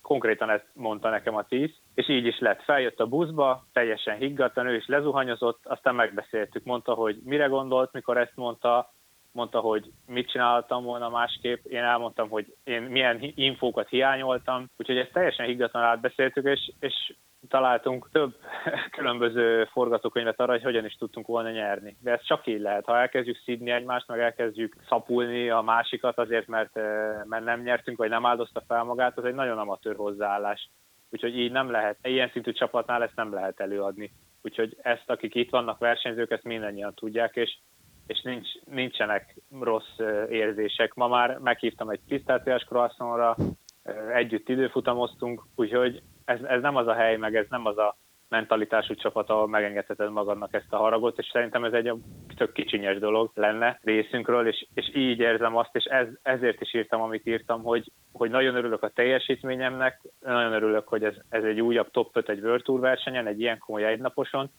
Konkrétan 0.00 0.50
ezt 0.50 0.66
mondta 0.72 1.10
nekem 1.10 1.36
a 1.36 1.46
tíz, 1.46 1.70
és 1.94 2.08
így 2.08 2.26
is 2.26 2.38
lett. 2.38 2.62
Feljött 2.62 3.00
a 3.00 3.06
buszba, 3.06 3.66
teljesen 3.72 4.16
higgadtan, 4.16 4.66
ő 4.66 4.76
is 4.76 4.86
lezuhanyozott, 4.86 5.66
aztán 5.66 5.94
megbeszéltük. 5.94 6.64
Mondta, 6.64 6.94
hogy 6.94 7.20
mire 7.24 7.46
gondolt, 7.46 7.92
mikor 7.92 8.16
ezt 8.16 8.36
mondta, 8.36 8.92
mondta, 9.32 9.60
hogy 9.60 9.90
mit 10.06 10.30
csináltam 10.30 10.84
volna 10.84 11.08
másképp, 11.08 11.64
én 11.64 11.82
elmondtam, 11.82 12.28
hogy 12.28 12.54
én 12.64 12.82
milyen 12.82 13.18
infókat 13.34 13.88
hiányoltam, 13.88 14.70
úgyhogy 14.76 14.96
ezt 14.96 15.12
teljesen 15.12 15.46
higgadtan 15.46 15.82
átbeszéltük, 15.82 16.44
és, 16.44 16.72
és 16.80 17.14
találtunk 17.48 18.08
több 18.12 18.34
különböző 18.96 19.64
forgatókönyvet 19.64 20.40
arra, 20.40 20.52
hogy 20.52 20.62
hogyan 20.62 20.84
is 20.84 20.94
tudtunk 20.94 21.26
volna 21.26 21.50
nyerni. 21.50 21.96
De 22.00 22.10
ez 22.10 22.24
csak 22.24 22.46
így 22.46 22.60
lehet. 22.60 22.84
Ha 22.84 22.98
elkezdjük 22.98 23.40
szídni 23.44 23.70
egymást, 23.70 24.08
meg 24.08 24.20
elkezdjük 24.20 24.76
szapulni 24.88 25.50
a 25.50 25.60
másikat 25.60 26.18
azért, 26.18 26.46
mert, 26.46 26.76
eh, 26.76 27.20
mert 27.24 27.44
nem 27.44 27.62
nyertünk, 27.62 27.98
vagy 27.98 28.08
nem 28.08 28.26
áldozta 28.26 28.62
fel 28.66 28.82
magát, 28.82 29.18
az 29.18 29.24
egy 29.24 29.34
nagyon 29.34 29.58
amatőr 29.58 29.96
hozzáállás. 29.96 30.70
Úgyhogy 31.10 31.38
így 31.38 31.52
nem 31.52 31.70
lehet, 31.70 31.98
ilyen 32.02 32.30
szintű 32.32 32.52
csapatnál 32.52 33.02
ezt 33.02 33.16
nem 33.16 33.32
lehet 33.32 33.60
előadni. 33.60 34.12
Úgyhogy 34.42 34.76
ezt, 34.82 35.10
akik 35.10 35.34
itt 35.34 35.50
vannak 35.50 35.78
versenyzők, 35.78 36.30
ezt 36.30 36.44
mindannyian 36.44 36.94
tudják, 36.94 37.36
és, 37.36 37.58
és 38.06 38.22
nincs, 38.22 38.48
nincsenek 38.64 39.36
rossz 39.60 39.98
eh, 39.98 40.30
érzések. 40.30 40.94
Ma 40.94 41.08
már 41.08 41.38
meghívtam 41.38 41.88
egy 41.88 42.00
pisztáciás 42.08 42.64
croissontra, 42.64 43.36
eh, 43.82 44.16
együtt 44.16 44.48
időfutamoztunk, 44.48 45.42
úgyhogy 45.54 46.02
ez, 46.32 46.42
ez 46.42 46.62
nem 46.62 46.76
az 46.76 46.86
a 46.86 46.94
hely, 46.94 47.16
meg 47.16 47.36
ez 47.36 47.46
nem 47.48 47.66
az 47.66 47.78
a 47.78 47.96
mentalitású 48.28 48.94
csapat, 48.94 49.30
ahol 49.30 49.48
megengedheted 49.48 50.10
magadnak 50.10 50.54
ezt 50.54 50.72
a 50.72 50.76
haragot, 50.76 51.18
és 51.18 51.28
szerintem 51.32 51.64
ez 51.64 51.72
egy 51.72 51.92
tök 52.36 52.52
kicsinyes 52.52 52.98
dolog 52.98 53.30
lenne 53.34 53.78
részünkről, 53.82 54.46
és, 54.46 54.66
és 54.74 54.90
így 54.94 55.18
érzem 55.18 55.56
azt, 55.56 55.76
és 55.76 55.84
ez, 55.84 56.06
ezért 56.22 56.60
is 56.60 56.74
írtam, 56.74 57.00
amit 57.00 57.26
írtam, 57.26 57.62
hogy, 57.62 57.92
hogy 58.12 58.30
nagyon 58.30 58.54
örülök 58.54 58.82
a 58.82 58.88
teljesítményemnek, 58.88 60.00
nagyon 60.20 60.52
örülök, 60.52 60.88
hogy 60.88 61.04
ez, 61.04 61.14
ez 61.28 61.44
egy 61.44 61.60
újabb 61.60 61.90
top 61.90 62.16
5 62.16 62.28
egy 62.28 62.40
World 62.40 62.62
Tour 62.62 62.80
versenyen, 62.80 63.26
egy 63.26 63.40
ilyen 63.40 63.58
komoly 63.58 63.84
egynaposon, 63.84 64.50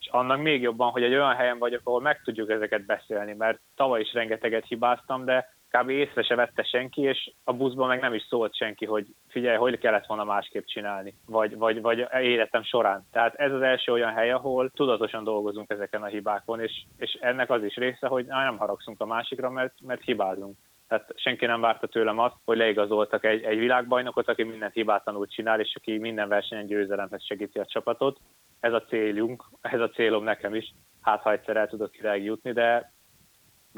és 0.00 0.08
annak 0.10 0.42
még 0.42 0.62
jobban, 0.62 0.90
hogy 0.90 1.02
egy 1.02 1.14
olyan 1.14 1.34
helyen 1.34 1.58
vagyok, 1.58 1.80
ahol 1.84 2.00
meg 2.00 2.22
tudjuk 2.22 2.50
ezeket 2.50 2.86
beszélni, 2.86 3.34
mert 3.34 3.60
tavaly 3.76 4.00
is 4.00 4.12
rengeteget 4.12 4.66
hibáztam, 4.66 5.24
de 5.24 5.57
kb. 5.70 5.88
észre 5.88 6.22
se 6.22 6.34
vette 6.34 6.62
senki, 6.62 7.02
és 7.02 7.32
a 7.44 7.52
buszban 7.52 7.88
meg 7.88 8.00
nem 8.00 8.14
is 8.14 8.26
szólt 8.28 8.56
senki, 8.56 8.84
hogy 8.84 9.06
figyelj, 9.28 9.56
hogy 9.56 9.78
kellett 9.78 10.06
volna 10.06 10.24
másképp 10.24 10.64
csinálni, 10.64 11.14
vagy, 11.26 11.56
vagy, 11.56 11.80
vagy 11.80 12.06
életem 12.20 12.62
során. 12.62 13.06
Tehát 13.12 13.34
ez 13.34 13.52
az 13.52 13.62
első 13.62 13.92
olyan 13.92 14.12
hely, 14.12 14.30
ahol 14.30 14.70
tudatosan 14.70 15.24
dolgozunk 15.24 15.70
ezeken 15.70 16.02
a 16.02 16.06
hibákon, 16.06 16.60
és, 16.60 16.84
és 16.96 17.12
ennek 17.20 17.50
az 17.50 17.64
is 17.64 17.74
része, 17.76 18.06
hogy 18.06 18.26
nem 18.26 18.56
haragszunk 18.56 19.00
a 19.00 19.06
másikra, 19.06 19.50
mert, 19.50 19.74
mert 19.86 20.02
hibázunk. 20.04 20.56
Tehát 20.88 21.12
senki 21.16 21.46
nem 21.46 21.60
várta 21.60 21.86
tőlem 21.86 22.18
azt, 22.18 22.34
hogy 22.44 22.56
leigazoltak 22.56 23.24
egy, 23.24 23.42
egy 23.42 23.58
világbajnokot, 23.58 24.28
aki 24.28 24.42
mindent 24.42 24.72
hibátlanul 24.72 25.26
csinál, 25.26 25.60
és 25.60 25.74
aki 25.74 25.98
minden 25.98 26.28
versenyen 26.28 26.66
győzelemhez 26.66 27.24
segíti 27.24 27.58
a 27.58 27.66
csapatot. 27.66 28.18
Ez 28.60 28.72
a 28.72 28.82
céljunk, 28.82 29.44
ez 29.60 29.80
a 29.80 29.90
célom 29.90 30.24
nekem 30.24 30.54
is. 30.54 30.74
Hát, 31.00 31.22
ha 31.22 31.32
egyszer 31.32 31.56
el 31.56 31.68
tudok 31.68 31.98
idáig 31.98 32.24
jutni, 32.24 32.52
de 32.52 32.92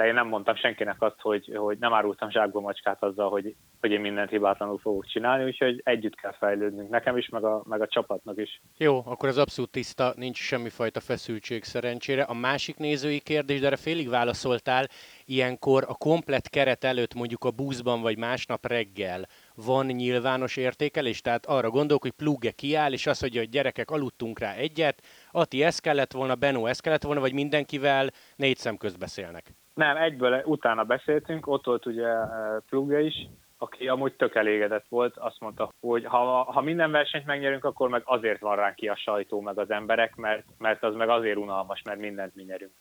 de 0.01 0.07
én 0.07 0.15
nem 0.15 0.29
mondtam 0.29 0.55
senkinek 0.55 1.03
azt, 1.03 1.21
hogy, 1.21 1.53
hogy 1.57 1.79
nem 1.79 1.93
árultam 1.93 2.31
zsákba 2.31 2.61
macskát 2.61 3.03
azzal, 3.03 3.31
hogy, 3.31 3.55
hogy 3.81 3.91
én 3.91 4.01
mindent 4.01 4.31
hibátlanul 4.31 4.79
fogok 4.79 5.07
csinálni, 5.07 5.45
úgyhogy 5.45 5.81
együtt 5.85 6.15
kell 6.15 6.33
fejlődnünk, 6.33 6.91
nekem 6.91 7.17
is, 7.17 7.29
meg 7.29 7.45
a, 7.45 7.63
meg 7.69 7.81
a 7.81 7.87
csapatnak 7.87 8.39
is. 8.39 8.61
Jó, 8.77 9.03
akkor 9.07 9.29
az 9.29 9.39
abszolút 9.39 9.71
tiszta, 9.71 10.13
nincs 10.17 10.39
semmifajta 10.39 11.01
feszültség 11.01 11.65
szerencsére. 11.65 12.23
A 12.23 12.35
másik 12.35 12.77
nézői 12.77 13.21
kérdés, 13.21 13.61
de 13.61 13.67
erre 13.67 13.77
félig 13.77 14.09
válaszoltál, 14.09 14.87
ilyenkor 15.25 15.85
a 15.89 15.95
komplet 15.95 16.49
keret 16.49 16.85
előtt 16.85 17.15
mondjuk 17.15 17.45
a 17.45 17.51
buszban 17.51 18.03
vagy 18.03 18.19
másnap 18.19 18.67
reggel 18.67 19.27
van 19.55 19.87
nyilvános 19.87 20.57
értékelés, 20.57 21.21
tehát 21.21 21.47
arra 21.47 21.71
gondolok, 21.71 22.03
hogy 22.03 22.11
plugge 22.13 22.51
kiáll, 22.51 22.93
és 22.93 23.07
azt 23.07 23.21
mondja, 23.21 23.41
hogy 23.41 23.49
gyerekek, 23.49 23.91
aludtunk 23.91 24.39
rá 24.39 24.53
egyet, 24.53 25.03
Ati, 25.31 25.63
ez 25.63 25.79
kellett 25.79 26.13
volna, 26.13 26.35
Benó, 26.35 26.67
ez 26.67 26.81
kellett 26.81 27.03
volna, 27.03 27.21
vagy 27.21 27.33
mindenkivel 27.33 28.11
négy 28.37 28.57
szem 28.57 28.77
közt 28.77 28.99
beszélnek. 28.99 29.55
Nem, 29.81 29.97
egyből 29.97 30.43
utána 30.45 30.85
beszéltünk, 30.85 31.47
ott 31.47 31.65
volt 31.65 31.87
ugye 31.87 32.07
eh, 32.07 32.29
Plugge 32.69 33.01
is, 33.01 33.27
aki 33.59 33.89
amúgy 33.89 34.15
tök 34.15 34.35
elégedett 34.35 34.85
volt, 34.89 35.17
azt 35.17 35.41
mondta, 35.41 35.71
hogy 35.81 36.05
ha, 36.05 36.43
ha 36.43 36.61
minden 36.61 36.91
versenyt 36.91 37.27
megnyerünk, 37.27 37.65
akkor 37.65 37.89
meg 37.89 38.03
azért 38.05 38.41
van 38.41 38.57
ránk 38.57 38.75
ki 38.75 38.89
a 38.89 38.97
sajtó, 38.97 39.41
meg 39.41 39.59
az 39.59 39.71
emberek, 39.71 40.17
mert, 40.17 40.45
mert 40.59 40.83
az 40.83 40.95
meg 40.95 41.09
azért 41.09 41.37
unalmas, 41.37 41.83
mert 41.83 41.99
mindent 41.99 42.35
mi 42.35 42.43
nyerünk. 42.43 42.73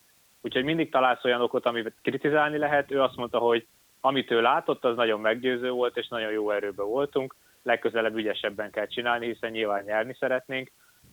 Úgyhogy 0.42 0.64
mindig 0.64 0.92
találsz 0.92 1.24
olyan 1.24 1.42
okot, 1.42 1.66
amit 1.66 1.94
kritizálni 2.02 2.58
lehet. 2.58 2.92
Ő 2.92 3.02
azt 3.02 3.16
mondta, 3.16 3.38
hogy 3.38 3.68
amit 4.02 4.32
ő 4.32 4.42
látott, 4.42 4.86
az 4.86 4.96
nagyon 4.96 5.20
meggyőző 5.20 5.70
volt, 5.70 5.98
és 5.98 6.08
nagyon 6.08 6.32
jó 6.32 6.52
erőben 6.52 6.86
voltunk. 6.86 7.36
Legközelebb 7.64 8.16
ügyesebben 8.16 8.72
kell 8.72 8.88
csinálni, 8.88 9.26
hiszen 9.26 9.52
nyilván 9.52 9.84
nyerni 9.84 10.16
szeretnénk. 10.20 10.72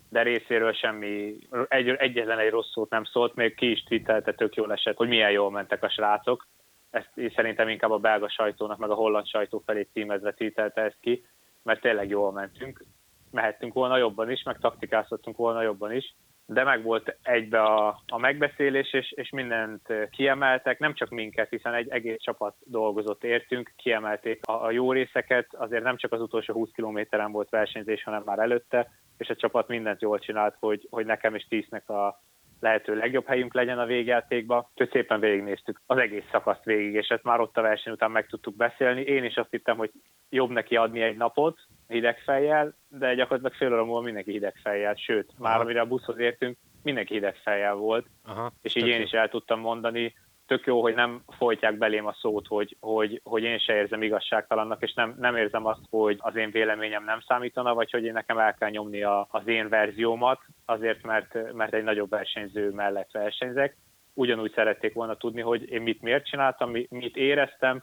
De 0.08 0.22
részéről 0.22 0.72
semmi, 0.72 1.36
egy, 1.68 1.88
egyetlen 1.88 2.38
egy 2.38 2.50
rossz 2.50 2.70
szót 2.70 2.90
nem 2.90 3.04
szólt, 3.04 3.34
még 3.34 3.54
ki 3.54 3.70
is 3.70 3.82
twittelte, 3.82 4.34
tök 4.34 4.54
jól 4.54 4.72
esett, 4.72 4.96
hogy 4.96 5.08
milyen 5.08 5.30
jól 5.30 5.50
mentek 5.50 5.82
a 5.82 5.90
srácok. 5.90 6.46
Ezt 6.90 7.10
szerintem 7.34 7.68
inkább 7.68 7.90
a 7.90 7.98
belga 7.98 8.28
sajtónak, 8.28 8.78
meg 8.78 8.90
a 8.90 8.94
holland 8.94 9.26
sajtó 9.26 9.62
felé 9.66 9.88
címezve 9.92 10.32
twittelte 10.32 10.80
ezt 10.80 10.98
ki, 11.00 11.26
mert 11.62 11.80
tényleg 11.80 12.08
jól 12.08 12.32
mentünk. 12.32 12.84
Mehettünk 13.30 13.72
volna 13.72 13.96
jobban 13.96 14.30
is, 14.30 14.42
meg 14.42 14.58
taktikázhattunk 14.58 15.36
volna 15.36 15.62
jobban 15.62 15.92
is, 15.92 16.14
de 16.46 16.64
meg 16.64 16.82
volt 16.82 17.16
egybe 17.22 17.62
a, 17.62 18.00
a 18.06 18.18
megbeszélés, 18.18 18.92
és, 18.92 19.12
és 19.12 19.30
mindent 19.30 19.86
kiemeltek, 20.10 20.78
nem 20.78 20.94
csak 20.94 21.08
minket, 21.08 21.48
hiszen 21.48 21.74
egy 21.74 21.88
egész 21.88 22.20
csapat 22.20 22.54
dolgozott 22.64 23.24
értünk, 23.24 23.72
kiemelték 23.76 24.46
a, 24.46 24.64
a 24.64 24.70
jó 24.70 24.92
részeket, 24.92 25.54
azért 25.54 25.82
nem 25.82 25.96
csak 25.96 26.12
az 26.12 26.20
utolsó 26.20 26.52
20 26.52 26.70
kilométeren 26.70 27.32
volt 27.32 27.50
versenyzés, 27.50 28.02
hanem 28.02 28.22
már 28.24 28.38
előtte, 28.38 28.90
és 29.18 29.28
a 29.28 29.36
csapat 29.36 29.68
mindent 29.68 30.02
jól 30.02 30.18
csinált, 30.18 30.56
hogy, 30.60 30.86
hogy 30.90 31.06
nekem 31.06 31.34
is 31.34 31.46
tíznek 31.48 31.88
a 31.88 32.20
lehető 32.60 32.94
legjobb 32.94 33.26
helyünk 33.26 33.54
legyen 33.54 33.78
a 33.78 33.86
végjátékba. 33.86 34.70
Úgyhogy 34.70 34.90
szépen 34.90 35.20
végignéztük 35.20 35.80
az 35.86 35.98
egész 35.98 36.24
szakaszt 36.30 36.64
végig, 36.64 36.94
és 36.94 37.08
ezt 37.08 37.22
már 37.22 37.40
ott 37.40 37.56
a 37.56 37.62
verseny 37.62 37.92
után 37.92 38.10
meg 38.10 38.26
tudtuk 38.26 38.56
beszélni. 38.56 39.00
Én 39.00 39.24
is 39.24 39.36
azt 39.36 39.50
hittem, 39.50 39.76
hogy 39.76 39.90
jobb 40.30 40.50
neki 40.50 40.76
adni 40.76 41.00
egy 41.00 41.16
napot 41.16 41.58
hideg 41.88 42.18
fejjel, 42.18 42.74
de 42.88 43.14
gyakorlatilag 43.14 43.52
fél 43.52 43.72
óra 43.72 43.84
múlva 43.84 44.00
mindenki 44.00 44.30
hideg 44.30 44.54
fejjel, 44.62 44.94
sőt, 44.94 45.32
Aha. 45.38 45.48
már 45.48 45.60
amire 45.60 45.80
a 45.80 45.86
buszhoz 45.86 46.18
értünk, 46.18 46.56
mindenki 46.82 47.14
hideg 47.14 47.36
fejjel 47.36 47.74
volt, 47.74 48.06
Aha, 48.24 48.52
és 48.62 48.74
így 48.74 48.86
én 48.86 49.02
is 49.02 49.10
el 49.10 49.28
tudtam 49.28 49.60
mondani, 49.60 50.14
tök 50.46 50.66
jó, 50.66 50.82
hogy 50.82 50.94
nem 50.94 51.22
folytják 51.26 51.78
belém 51.78 52.06
a 52.06 52.16
szót, 52.20 52.46
hogy, 52.46 52.76
hogy, 52.80 53.20
hogy 53.24 53.42
én 53.42 53.58
se 53.58 53.74
érzem 53.74 54.02
igazságtalannak, 54.02 54.82
és 54.82 54.94
nem, 54.94 55.14
nem 55.18 55.36
érzem 55.36 55.66
azt, 55.66 55.80
hogy 55.90 56.16
az 56.18 56.36
én 56.36 56.50
véleményem 56.50 57.04
nem 57.04 57.20
számítana, 57.20 57.74
vagy 57.74 57.90
hogy 57.90 58.04
én 58.04 58.12
nekem 58.12 58.38
el 58.38 58.54
kell 58.54 58.70
nyomni 58.70 59.02
a, 59.02 59.26
az 59.30 59.46
én 59.46 59.68
verziómat, 59.68 60.40
azért, 60.64 61.02
mert, 61.02 61.52
mert 61.52 61.74
egy 61.74 61.82
nagyobb 61.82 62.10
versenyző 62.10 62.70
mellett 62.70 63.10
versenyzek. 63.10 63.76
Ugyanúgy 64.14 64.52
szerették 64.54 64.94
volna 64.94 65.16
tudni, 65.16 65.40
hogy 65.40 65.70
én 65.70 65.82
mit 65.82 66.02
miért 66.02 66.26
csináltam, 66.26 66.70
mit 66.88 67.16
éreztem, 67.16 67.82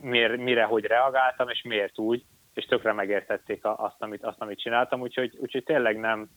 miért, 0.00 0.36
mire 0.36 0.64
hogy 0.64 0.84
reagáltam, 0.84 1.48
és 1.48 1.62
miért 1.62 1.98
úgy, 1.98 2.24
és 2.54 2.64
tökre 2.64 2.92
megértették 2.92 3.60
azt, 3.62 4.02
amit, 4.02 4.24
azt, 4.24 4.40
amit 4.40 4.60
csináltam, 4.60 5.00
úgyhogy, 5.00 5.36
úgyhogy 5.38 5.64
tényleg 5.64 5.98
nem, 5.98 6.28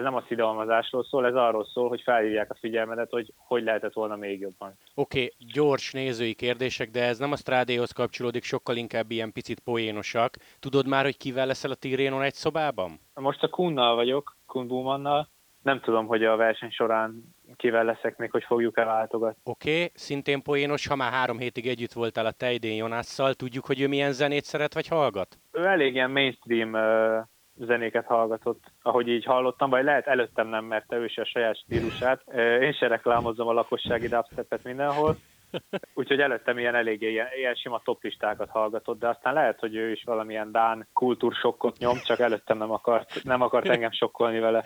ez 0.00 0.06
nem 0.06 0.14
a 0.14 0.24
szidalmazásról 0.28 1.04
szól, 1.04 1.26
ez 1.26 1.34
arról 1.34 1.64
szól, 1.64 1.88
hogy 1.88 2.00
felhívják 2.02 2.50
a 2.50 2.56
figyelmedet, 2.60 3.10
hogy 3.10 3.32
hogy 3.36 3.62
lehetett 3.62 3.92
volna 3.92 4.16
még 4.16 4.40
jobban. 4.40 4.76
Oké, 4.94 5.18
okay, 5.18 5.32
gyors 5.52 5.92
nézői 5.92 6.34
kérdések, 6.34 6.90
de 6.90 7.04
ez 7.04 7.18
nem 7.18 7.32
a 7.32 7.36
strádéhoz 7.36 7.90
kapcsolódik, 7.90 8.42
sokkal 8.42 8.76
inkább 8.76 9.10
ilyen 9.10 9.32
picit 9.32 9.60
poénosak. 9.60 10.36
Tudod 10.58 10.88
már, 10.88 11.04
hogy 11.04 11.16
kivel 11.16 11.46
leszel 11.46 11.70
a 11.70 11.74
Tirénon 11.74 12.22
egy 12.22 12.34
szobában? 12.34 13.00
Most 13.14 13.42
a 13.42 13.48
Kunnal 13.48 13.94
vagyok, 13.94 14.36
Kun 14.46 14.66
Bumannal. 14.66 15.28
Nem 15.62 15.80
tudom, 15.80 16.06
hogy 16.06 16.24
a 16.24 16.36
verseny 16.36 16.70
során 16.70 17.34
kivel 17.56 17.84
leszek 17.84 18.16
még, 18.16 18.30
hogy 18.30 18.44
fogjuk 18.44 18.78
el 18.78 18.84
váltogatni. 18.84 19.40
Oké, 19.44 19.74
okay, 19.74 19.90
szintén 19.94 20.42
poénos, 20.42 20.86
ha 20.86 20.96
már 20.96 21.12
három 21.12 21.38
hétig 21.38 21.66
együtt 21.68 21.92
voltál 21.92 22.26
a 22.26 22.30
Tejdén 22.30 22.76
Jonásszal, 22.76 23.34
tudjuk, 23.34 23.66
hogy 23.66 23.80
ő 23.80 23.88
milyen 23.88 24.12
zenét 24.12 24.44
szeret 24.44 24.74
vagy 24.74 24.88
hallgat? 24.88 25.38
Ő 25.52 25.64
elég 25.64 25.94
ilyen 25.94 26.10
mainstream 26.10 26.72
uh, 26.72 27.26
zenéket 27.64 28.06
hallgatott, 28.06 28.64
ahogy 28.82 29.08
így 29.08 29.24
hallottam, 29.24 29.70
vagy 29.70 29.84
lehet 29.84 30.06
előttem 30.06 30.48
nem, 30.48 30.64
mert 30.64 30.92
ő 30.92 31.04
is 31.04 31.16
a 31.16 31.24
saját 31.24 31.56
stílusát. 31.56 32.22
Én 32.60 32.72
se 32.72 32.86
reklámozom 32.86 33.48
a 33.48 33.52
lakossági 33.52 34.08
dubstepet 34.08 34.64
mindenhol, 34.64 35.16
úgyhogy 35.94 36.20
előttem 36.20 36.58
ilyen 36.58 36.74
eléggé 36.74 37.10
ilyen, 37.10 37.26
ilyen 37.36 37.54
sima 37.54 37.80
toplistákat 37.84 38.48
hallgatott, 38.48 38.98
de 38.98 39.08
aztán 39.08 39.34
lehet, 39.34 39.58
hogy 39.58 39.74
ő 39.74 39.90
is 39.90 40.02
valamilyen 40.04 40.52
Dán 40.52 40.88
kultúrsokkot 40.92 41.78
nyom, 41.78 41.98
csak 42.04 42.18
előttem 42.18 42.58
nem 42.58 42.70
akart, 42.70 43.22
nem 43.22 43.42
akart 43.42 43.68
engem 43.68 43.92
sokkolni 43.92 44.38
vele. 44.38 44.64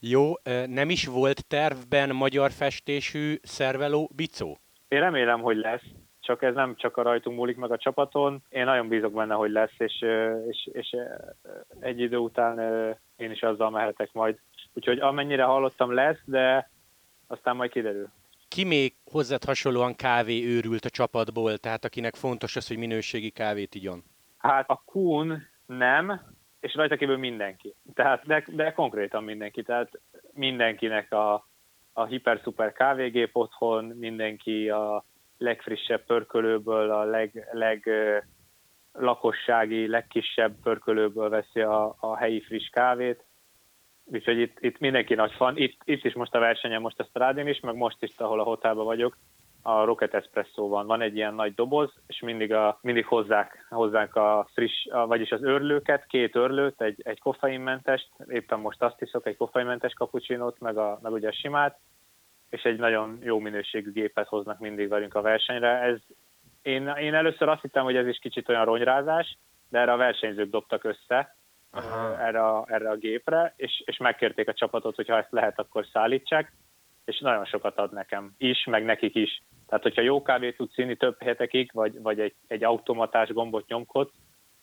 Jó, 0.00 0.32
nem 0.66 0.90
is 0.90 1.06
volt 1.06 1.46
tervben 1.48 2.14
magyar 2.14 2.50
festésű 2.50 3.34
szerveló 3.42 4.10
bicó? 4.16 4.58
Én 4.88 5.00
remélem, 5.00 5.40
hogy 5.40 5.56
lesz 5.56 5.84
csak 6.26 6.42
ez 6.42 6.54
nem 6.54 6.74
csak 6.76 6.96
a 6.96 7.02
rajtunk 7.02 7.36
múlik 7.36 7.56
meg 7.56 7.70
a 7.70 7.76
csapaton. 7.76 8.42
Én 8.48 8.64
nagyon 8.64 8.88
bízok 8.88 9.12
benne, 9.12 9.34
hogy 9.34 9.50
lesz, 9.50 9.74
és, 9.78 10.04
és, 10.48 10.68
és 10.72 10.96
egy 11.80 12.00
idő 12.00 12.16
után 12.16 12.58
én 13.16 13.30
is 13.30 13.42
azzal 13.42 13.70
mehetek 13.70 14.12
majd. 14.12 14.38
Úgyhogy 14.74 14.98
amennyire 14.98 15.42
hallottam 15.42 15.92
lesz, 15.92 16.18
de 16.24 16.70
aztán 17.26 17.56
majd 17.56 17.70
kiderül. 17.70 18.08
Ki 18.48 18.64
még 18.64 18.94
hozzád 19.10 19.44
hasonlóan 19.44 19.94
kávé 19.94 20.44
őrült 20.44 20.84
a 20.84 20.90
csapatból, 20.90 21.58
tehát 21.58 21.84
akinek 21.84 22.14
fontos 22.14 22.56
az, 22.56 22.68
hogy 22.68 22.78
minőségi 22.78 23.30
kávét 23.30 23.74
igyon? 23.74 24.02
Hát 24.38 24.70
a 24.70 24.82
Kuhn 24.84 25.32
nem, 25.66 26.20
és 26.60 26.74
rajta 26.74 26.96
kívül 26.96 27.16
mindenki. 27.16 27.74
Tehát, 27.94 28.26
de, 28.26 28.44
de 28.48 28.72
konkrétan 28.72 29.24
mindenki. 29.24 29.62
Tehát 29.62 30.00
mindenkinek 30.32 31.12
a, 31.12 31.48
a 31.92 32.04
hiper-szuper 32.04 32.72
kávégép 32.72 33.36
otthon, 33.36 33.84
mindenki 33.84 34.68
a 34.70 35.04
legfrissebb 35.38 36.04
pörkölőből, 36.04 36.90
a 36.90 37.04
leg, 37.04 37.48
leg 37.52 37.90
lakossági, 38.92 39.88
legkisebb 39.88 40.54
pörkölőből 40.62 41.28
veszi 41.28 41.60
a, 41.60 41.96
a 42.00 42.16
helyi 42.16 42.40
friss 42.40 42.68
kávét. 42.68 43.24
Úgyhogy 44.04 44.38
itt, 44.38 44.56
itt 44.60 44.78
mindenki 44.78 45.14
nagy 45.14 45.32
fan. 45.32 45.56
Itt, 45.56 45.80
itt 45.84 46.04
is 46.04 46.14
most 46.14 46.34
a 46.34 46.38
versenyen, 46.38 46.80
most 46.80 47.00
a 47.00 47.04
Strádin 47.04 47.46
is, 47.46 47.60
meg 47.60 47.74
most 47.74 48.02
is, 48.02 48.12
ahol 48.16 48.40
a 48.40 48.44
hotelben 48.44 48.84
vagyok, 48.84 49.16
a 49.62 49.84
Rocket 49.84 50.14
Espresso 50.14 50.68
van. 50.68 50.86
Van 50.86 51.00
egy 51.00 51.16
ilyen 51.16 51.34
nagy 51.34 51.54
doboz, 51.54 51.92
és 52.06 52.20
mindig, 52.20 52.52
a, 52.52 52.78
mindig 52.82 53.06
hozzák, 53.06 53.66
hozzák 53.68 54.14
a 54.14 54.48
friss, 54.52 54.86
a, 54.86 55.06
vagyis 55.06 55.30
az 55.30 55.42
örlőket, 55.42 56.06
két 56.06 56.36
örlőt, 56.36 56.80
egy, 56.82 57.00
egy 57.04 57.20
koffeinmentest, 57.20 58.08
éppen 58.28 58.58
most 58.58 58.82
azt 58.82 59.02
iszok, 59.02 59.26
egy 59.26 59.36
koffeinmentes 59.36 59.92
kapucsinót, 59.92 60.60
meg, 60.60 60.76
a, 60.76 60.98
meg 61.02 61.12
ugye 61.12 61.28
a 61.28 61.32
simát, 61.32 61.78
és 62.50 62.62
egy 62.62 62.78
nagyon 62.78 63.18
jó 63.22 63.38
minőségű 63.38 63.92
gépet 63.92 64.28
hoznak 64.28 64.58
mindig 64.58 64.88
velünk 64.88 65.14
a 65.14 65.20
versenyre. 65.20 65.80
Ez, 65.80 65.98
én, 66.62 66.88
én 66.88 67.14
először 67.14 67.48
azt 67.48 67.62
hittem, 67.62 67.84
hogy 67.84 67.96
ez 67.96 68.06
is 68.06 68.18
kicsit 68.18 68.48
olyan 68.48 68.64
ronyrázás, 68.64 69.38
de 69.68 69.78
erre 69.78 69.92
a 69.92 69.96
versenyzők 69.96 70.50
dobtak 70.50 70.84
össze, 70.84 71.36
erre 72.18 72.46
a, 72.46 72.64
erre 72.68 72.90
a 72.90 72.96
gépre, 72.96 73.54
és, 73.56 73.82
és 73.86 73.96
megkérték 73.96 74.48
a 74.48 74.54
csapatot, 74.54 74.96
hogy 74.96 75.08
ha 75.08 75.16
ezt 75.16 75.32
lehet, 75.32 75.58
akkor 75.58 75.86
szállítsák, 75.92 76.52
és 77.04 77.18
nagyon 77.18 77.44
sokat 77.44 77.78
ad 77.78 77.92
nekem 77.92 78.34
is, 78.38 78.64
meg 78.64 78.84
nekik 78.84 79.14
is. 79.14 79.42
Tehát, 79.66 79.82
hogyha 79.82 80.02
jó 80.02 80.22
kávét 80.22 80.56
tudsz 80.56 80.78
inni 80.78 80.96
több 80.96 81.22
hetekig, 81.22 81.70
vagy, 81.72 82.02
vagy 82.02 82.20
egy, 82.20 82.34
egy 82.46 82.64
automatás 82.64 83.28
gombot 83.28 83.66
nyomkodsz, 83.66 84.14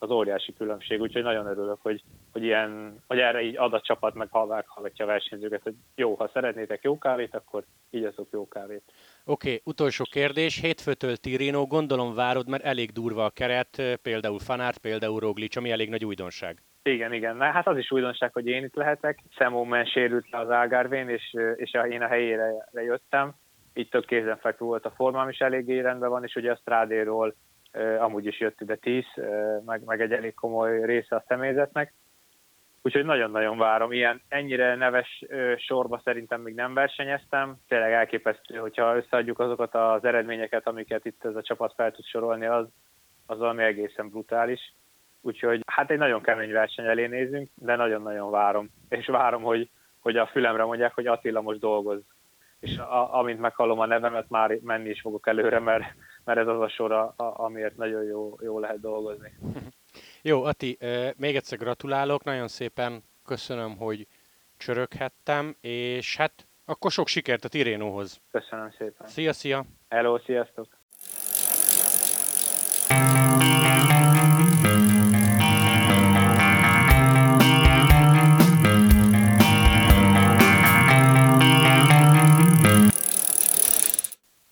az 0.04 0.12
óriási 0.12 0.54
különbség, 0.54 1.02
úgyhogy 1.02 1.24
nagyon 1.24 1.46
örülök, 1.46 1.78
hogy, 1.82 2.04
hogy, 2.32 2.44
ilyen, 2.44 2.98
hogy 3.08 3.20
erre 3.20 3.42
így 3.42 3.58
ad 3.58 3.74
a 3.74 3.82
csapat, 3.82 4.13
meg 4.13 4.28
halvák 4.32 4.68
hallgatja 4.68 5.06
a 5.06 5.08
versenyzőket, 5.08 5.62
hogy 5.63 5.74
jó, 5.96 6.16
ha 6.16 6.30
szeretnétek 6.34 6.84
jó 6.84 6.98
kávét, 6.98 7.36
akkor 7.36 7.63
így 7.89 8.04
azok 8.04 8.28
jó 8.32 8.48
kávét. 8.48 8.84
Oké, 9.26 9.48
okay, 9.48 9.62
utolsó 9.63 10.04
kérdés. 10.12 10.60
Hétfőtől 10.60 11.16
Tirino, 11.16 11.66
gondolom 11.66 12.16
várod, 12.16 12.50
mert 12.50 12.63
elég 12.63 12.92
durva 12.92 13.26
a 13.26 13.30
keret, 13.30 13.82
például 14.02 14.39
Fanárt, 14.39 14.78
például 14.78 15.20
Roglic, 15.20 15.56
ami 15.56 15.72
elég 15.72 15.89
nagy 15.89 16.06
újdonság. 16.06 16.63
Igen, 16.84 17.13
igen. 17.13 17.36
Na, 17.36 17.46
hát 17.46 17.68
az 17.68 17.78
is 17.78 17.92
újdonság, 17.92 18.34
hogy 18.34 18.48
én 18.48 18.63
itt 18.63 18.76
lehetek. 18.76 19.20
Szemómen 19.38 19.86
sérült 19.86 20.30
le 20.30 20.39
az 20.39 20.50
Algarvén, 20.50 21.10
és, 21.10 21.36
és 21.56 21.72
én 21.89 22.02
a 22.02 22.08
helyére 22.08 22.66
jöttem. 22.74 23.34
Így 23.74 23.89
több 23.89 24.06
kézenfekvő 24.06 24.66
volt 24.66 24.86
a 24.86 24.94
formám 24.96 25.30
is 25.30 25.39
eléggé 25.39 25.80
rendben 25.80 26.10
van, 26.10 26.24
és 26.24 26.36
ugye 26.36 26.52
a 26.52 26.56
Strádéról 26.56 27.36
amúgy 28.00 28.26
is 28.26 28.40
jött 28.40 28.62
ide 28.62 28.76
tíz, 28.76 29.06
meg, 29.66 29.84
meg 29.86 30.02
egy 30.02 30.12
elég 30.12 30.34
komoly 30.34 30.86
része 30.86 31.16
a 31.16 31.24
személyzetnek. 31.28 31.94
Úgyhogy 32.86 33.06
nagyon-nagyon 33.06 33.58
várom. 33.58 33.92
Ilyen 33.92 34.22
ennyire 34.28 34.76
neves 34.76 35.26
sorba 35.58 36.02
szerintem 36.04 36.42
még 36.42 36.54
nem 36.54 36.74
versenyeztem. 36.74 37.56
Tényleg 37.68 37.92
elképesztő, 37.92 38.58
hogyha 38.58 38.96
összeadjuk 38.96 39.40
azokat 39.40 39.76
az 39.76 40.06
eredményeket, 40.06 40.68
amiket 40.68 41.06
itt 41.06 41.26
ez 41.26 41.36
a 41.36 41.42
csapat 41.42 41.74
fel 41.74 41.92
tud 41.92 42.06
sorolni, 42.06 42.46
az, 42.46 42.66
az 43.26 43.38
valami 43.38 43.64
egészen 43.64 44.10
brutális. 44.10 44.74
Úgyhogy 45.22 45.62
hát 45.66 45.92
egy 45.92 45.98
nagyon 45.98 46.22
kemény 46.22 46.52
verseny 46.52 46.86
elé 46.86 47.06
nézünk, 47.06 47.50
de 47.56 47.76
nagyon-nagyon 47.76 48.32
várom. 48.32 48.70
És 48.90 49.06
várom, 49.06 49.42
hogy, 49.42 49.70
hogy 50.00 50.18
a 50.18 50.28
fülemre 50.28 50.64
mondják, 50.64 50.94
hogy 50.94 51.08
Attila 51.08 51.42
most 51.42 51.60
dolgoz. 51.60 52.02
És 52.60 52.78
a, 52.78 53.18
amint 53.20 53.40
meghallom 53.40 53.80
a 53.80 53.86
nevemet, 53.86 54.30
már 54.30 54.58
menni 54.62 54.90
is 54.90 55.02
fogok 55.02 55.28
előre, 55.28 55.60
mert 55.60 55.84
mert 56.24 56.40
ez 56.40 56.48
az 56.48 56.60
a 56.60 56.70
sor, 56.70 56.92
a, 56.92 57.14
amiért 57.18 57.78
nagyon 57.78 58.04
jó, 58.04 58.38
jó 58.42 58.60
lehet 58.60 58.80
dolgozni. 58.80 59.34
Jó, 60.22 60.44
Ati, 60.44 60.78
még 61.18 61.36
egyszer 61.36 61.58
gratulálok, 61.58 62.24
nagyon 62.24 62.48
szépen 62.48 63.04
köszönöm, 63.26 63.78
hogy 63.78 64.08
csöröghettem, 64.58 65.56
és 65.62 66.18
hát 66.18 66.48
akkor 66.66 66.92
sok 66.92 67.08
sikert 67.08 67.46
a 67.46 67.48
Tirénóhoz. 67.48 68.22
Köszönöm 68.32 68.72
szépen. 68.78 69.08
Szia, 69.08 69.34
szia! 69.34 69.66
Hello, 69.90 70.18
sziasztok! 70.18 70.83